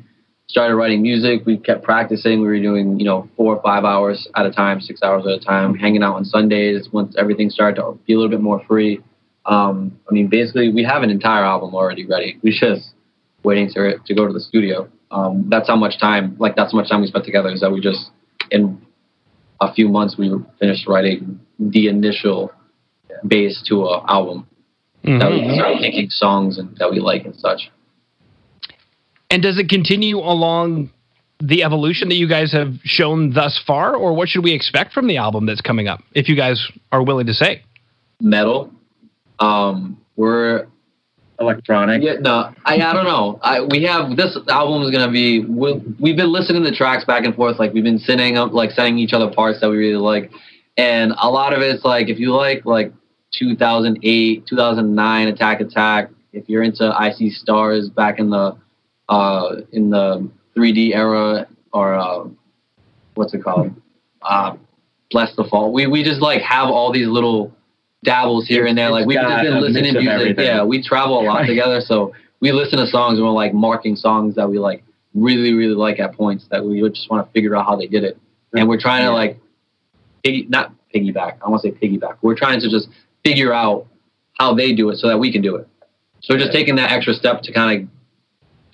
started 0.52 0.76
writing 0.76 1.02
music. 1.02 1.46
We 1.46 1.58
kept 1.58 1.84
practicing. 1.84 2.42
We 2.42 2.48
were 2.48 2.60
doing, 2.60 3.00
you 3.00 3.06
know, 3.06 3.30
four 3.38 3.56
or 3.56 3.62
five 3.62 3.86
hours 3.86 4.28
at 4.36 4.46
a 4.46 4.52
time, 4.52 4.82
six 4.82 5.02
hours 5.02 5.26
at 5.26 5.32
a 5.32 5.40
time, 5.40 5.76
hanging 5.76 6.04
out 6.04 6.16
on 6.16 6.26
Sundays 6.26 6.90
once 6.92 7.16
everything 7.18 7.50
started 7.50 7.78
to 7.78 7.98
be 8.06 8.14
a 8.14 8.18
little 8.18 8.30
bit 8.30 8.42
more 8.42 8.62
free. 8.68 9.00
Um, 9.46 9.98
I 10.10 10.14
mean, 10.14 10.28
basically, 10.28 10.72
we 10.72 10.84
have 10.84 11.04
an 11.04 11.10
entire 11.10 11.44
album 11.44 11.74
already 11.74 12.06
ready. 12.06 12.38
We 12.44 12.52
just 12.52 12.92
waiting 13.44 13.70
to 13.74 13.98
to 14.06 14.14
go 14.14 14.28
to 14.28 14.34
the 14.34 14.42
studio. 14.42 14.90
Um, 15.10 15.48
that's 15.50 15.68
how 15.68 15.78
much 15.78 16.00
time, 16.00 16.36
like 16.38 16.56
that's 16.56 16.74
how 16.74 16.78
much 16.78 16.90
time 16.90 17.02
we 17.02 17.08
spent 17.08 17.26
together. 17.26 17.50
Is 17.50 17.62
that 17.62 17.72
we 17.72 17.80
just 17.80 18.12
in 18.52 18.80
a 19.62 19.74
few 19.74 19.88
months 19.88 20.18
we 20.18 20.32
finished 20.60 20.86
writing 20.86 21.40
the 21.60 21.88
initial 21.88 22.52
base 23.26 23.64
to 23.70 23.86
a 23.86 24.04
album. 24.12 24.48
Mm-hmm. 25.06 25.20
That 25.20 25.32
we 25.32 25.56
started 25.56 25.80
picking 25.80 26.10
songs 26.10 26.60
and 26.60 26.76
that 26.78 26.92
we 26.92 27.00
like 27.00 27.26
and 27.26 27.36
such. 27.36 27.72
And 29.32 29.42
does 29.42 29.58
it 29.58 29.70
continue 29.70 30.18
along 30.18 30.92
the 31.40 31.64
evolution 31.64 32.10
that 32.10 32.16
you 32.16 32.28
guys 32.28 32.52
have 32.52 32.74
shown 32.84 33.32
thus 33.32 33.60
far, 33.66 33.96
or 33.96 34.14
what 34.14 34.28
should 34.28 34.44
we 34.44 34.54
expect 34.54 34.94
from 34.94 35.08
the 35.08 35.18
album 35.18 35.46
that's 35.46 35.62
coming 35.62 35.88
up? 35.88 36.02
If 36.14 36.28
you 36.28 36.36
guys 36.36 36.70
are 36.92 37.02
willing 37.02 37.26
to 37.28 37.34
say. 37.34 37.64
Metal. 38.20 38.72
Um, 39.40 40.00
we're 40.18 40.68
electronic. 41.40 42.04
Yeah, 42.04 42.16
no, 42.20 42.54
I, 42.66 42.76
I 42.76 42.94
don't 42.94 43.06
know. 43.06 43.40
I, 43.42 43.62
we 43.62 43.84
have 43.84 44.16
this 44.16 44.38
album 44.50 44.84
is 44.84 44.92
gonna 44.92 45.12
be. 45.12 45.40
we 45.40 45.82
we've 46.00 46.18
been 46.18 46.32
listening 46.32 46.64
to 46.64 46.76
tracks 46.76 47.06
back 47.06 47.24
and 47.26 47.34
forth. 47.34 47.58
Like 47.58 47.74
we've 47.74 47.84
been 47.84 48.00
sending 48.00 48.38
up, 48.38 48.54
like 48.54 48.72
sending 48.72 49.00
each 49.00 49.14
other 49.14 49.32
parts 49.34 49.62
that 49.62 49.70
we 49.70 49.78
really 49.78 49.96
like, 49.96 50.30
and 50.78 51.14
a 51.20 51.30
lot 51.30 51.54
of 51.54 51.62
it's 51.62 51.84
like 51.84 52.10
if 52.10 52.20
you 52.20 52.36
like 52.36 52.66
like 52.66 52.94
2008, 53.32 54.46
2009 54.46 55.28
Attack 55.28 55.62
Attack. 55.62 56.10
If 56.34 56.48
you're 56.48 56.64
into 56.64 56.86
I 56.98 57.12
See 57.12 57.30
Stars 57.30 57.90
back 57.90 58.20
in 58.20 58.30
the 58.30 58.56
uh 59.10 59.58
in 59.72 59.90
the 59.90 60.30
3D 60.56 60.94
era 60.96 61.48
or 61.74 61.96
uh, 61.96 62.28
what's 63.16 63.34
it 63.34 63.44
called? 63.44 63.74
Uh, 64.22 64.56
Blessthefall. 65.14 65.72
We 65.72 65.88
we 65.88 66.04
just 66.04 66.22
like 66.22 66.42
have 66.42 66.70
all 66.70 66.92
these 66.92 67.08
little 67.08 67.54
dabbles 68.04 68.48
here 68.48 68.66
and 68.66 68.78
there. 68.78 68.90
Like 68.90 69.06
we've 69.06 69.20
just 69.20 69.44
been 69.44 69.62
listening 69.62 69.94
to 69.94 70.02
music. 70.02 70.38
Yeah, 70.38 70.64
we 70.64 70.82
travel 70.82 71.20
a 71.20 71.24
lot 71.24 71.42
together, 71.48 71.82
so 71.82 72.14
we 72.40 72.52
listen 72.52 72.80
to 72.80 72.88
songs 72.88 73.18
and 73.18 73.28
we're 73.28 73.34
like 73.34 73.54
marking 73.54 73.96
songs 73.96 74.36
that 74.36 74.50
we 74.50 74.58
like 74.58 74.84
really 75.14 75.54
really 75.54 75.76
like 75.76 76.00
at 76.00 76.14
points 76.14 76.48
that 76.50 76.64
we 76.64 76.82
just 76.90 77.10
want 77.10 77.28
to 77.28 77.32
figure 77.34 77.56
out 77.56 77.66
how 77.66 77.76
they 77.76 77.88
did 77.88 78.04
it, 78.04 78.18
and 78.54 78.70
we're 78.70 78.80
trying 78.80 79.06
to 79.06 79.12
like 79.12 79.38
piggy 80.24 80.46
not 80.48 80.74
piggyback. 80.94 81.38
I 81.46 81.50
want 81.50 81.62
to 81.62 81.70
say 81.70 81.76
piggyback. 81.76 82.18
We're 82.22 82.36
trying 82.36 82.62
to 82.62 82.70
just 82.70 82.88
figure 83.26 83.54
out 83.54 83.88
how 84.40 84.54
they 84.54 84.74
do 84.74 84.90
it 84.90 84.98
so 84.98 85.10
that 85.10 85.18
we 85.18 85.32
can 85.32 85.42
do 85.42 85.56
it. 85.58 85.68
So 86.22 86.34
we're 86.34 86.40
just 86.40 86.54
taking 86.54 86.76
that 86.76 86.92
extra 86.92 87.14
step 87.14 87.42
to 87.42 87.52
kind 87.52 87.84
of 87.84 87.90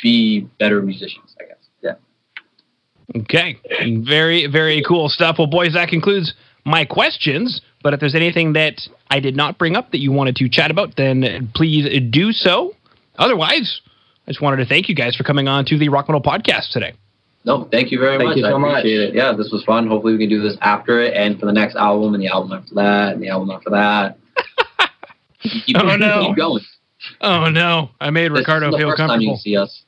be 0.01 0.41
better 0.59 0.81
musicians, 0.81 1.35
I 1.39 1.45
guess. 1.45 1.57
Yeah. 1.81 3.21
Okay. 3.21 3.57
Very, 4.03 4.47
very 4.47 4.83
cool 4.87 5.09
stuff. 5.09 5.37
Well, 5.37 5.47
boys, 5.47 5.73
that 5.73 5.89
concludes 5.89 6.33
my 6.65 6.85
questions. 6.85 7.61
But 7.83 7.93
if 7.93 7.99
there's 7.99 8.15
anything 8.15 8.53
that 8.53 8.81
I 9.09 9.19
did 9.19 9.35
not 9.35 9.57
bring 9.57 9.75
up 9.75 9.91
that 9.91 9.99
you 9.99 10.11
wanted 10.11 10.35
to 10.37 10.49
chat 10.49 10.71
about, 10.71 10.95
then 10.97 11.49
please 11.55 11.87
do 12.09 12.31
so. 12.31 12.75
Otherwise, 13.17 13.81
I 14.27 14.31
just 14.31 14.41
wanted 14.41 14.57
to 14.57 14.65
thank 14.65 14.89
you 14.89 14.95
guys 14.95 15.15
for 15.15 15.23
coming 15.23 15.47
on 15.47 15.63
to 15.65 15.77
the 15.77 15.89
Rock 15.89 16.09
Metal 16.09 16.21
Podcast 16.21 16.71
today. 16.71 16.93
No, 17.45 17.63
thank 17.71 17.91
you 17.91 17.99
very 17.99 18.17
Thank 18.17 18.29
much. 18.29 18.37
you 18.37 18.43
so 18.43 18.55
I 18.55 18.57
much. 18.57 18.83
it. 18.85 19.15
Yeah, 19.15 19.31
this 19.31 19.51
was 19.53 19.63
fun. 19.63 19.87
Hopefully 19.87 20.13
we 20.13 20.19
can 20.19 20.27
do 20.27 20.41
this 20.41 20.57
after 20.59 20.99
it 21.01 21.13
and 21.13 21.39
for 21.39 21.45
the 21.45 21.53
next 21.53 21.77
album 21.77 22.13
and 22.13 22.21
the 22.21 22.27
album 22.27 22.51
after 22.51 22.75
that 22.75 23.13
and 23.13 23.23
the 23.23 23.29
album 23.29 23.51
after 23.51 23.69
that. 23.69 24.17
keep, 25.65 25.77
Oh, 25.77 25.95
no. 25.95 26.27
keep 26.27 26.35
going. 26.35 26.63
Oh, 27.21 27.49
no. 27.49 27.91
I 28.01 28.09
made 28.09 28.31
This 28.33 28.39
Ricardo 28.39 28.67
is 28.67 28.71
the 28.73 28.77
feel 28.79 28.89
first 28.89 28.97
time 28.97 29.21
you 29.21 29.29
comfortable. 29.29 29.33
can 29.35 29.41
see 29.41 29.55
us 29.55 29.83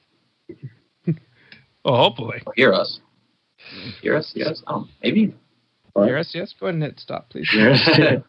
Oh, 1.89 1.97
hopefully. 1.97 2.39
or 2.45 2.54
hear 2.56 2.71
us. 2.71 2.99
Hear 4.04 4.15
us? 4.15 4.32
Yes. 4.36 4.62
Um, 4.67 4.89
maybe. 5.02 5.34
Yes, 5.97 6.32
yes. 6.36 6.54
Go 6.60 6.67
ahead 6.67 6.75
and 6.75 6.84
hit 6.84 6.99
stop, 6.99 7.32
please. 7.32 7.49
Yes. 7.54 8.21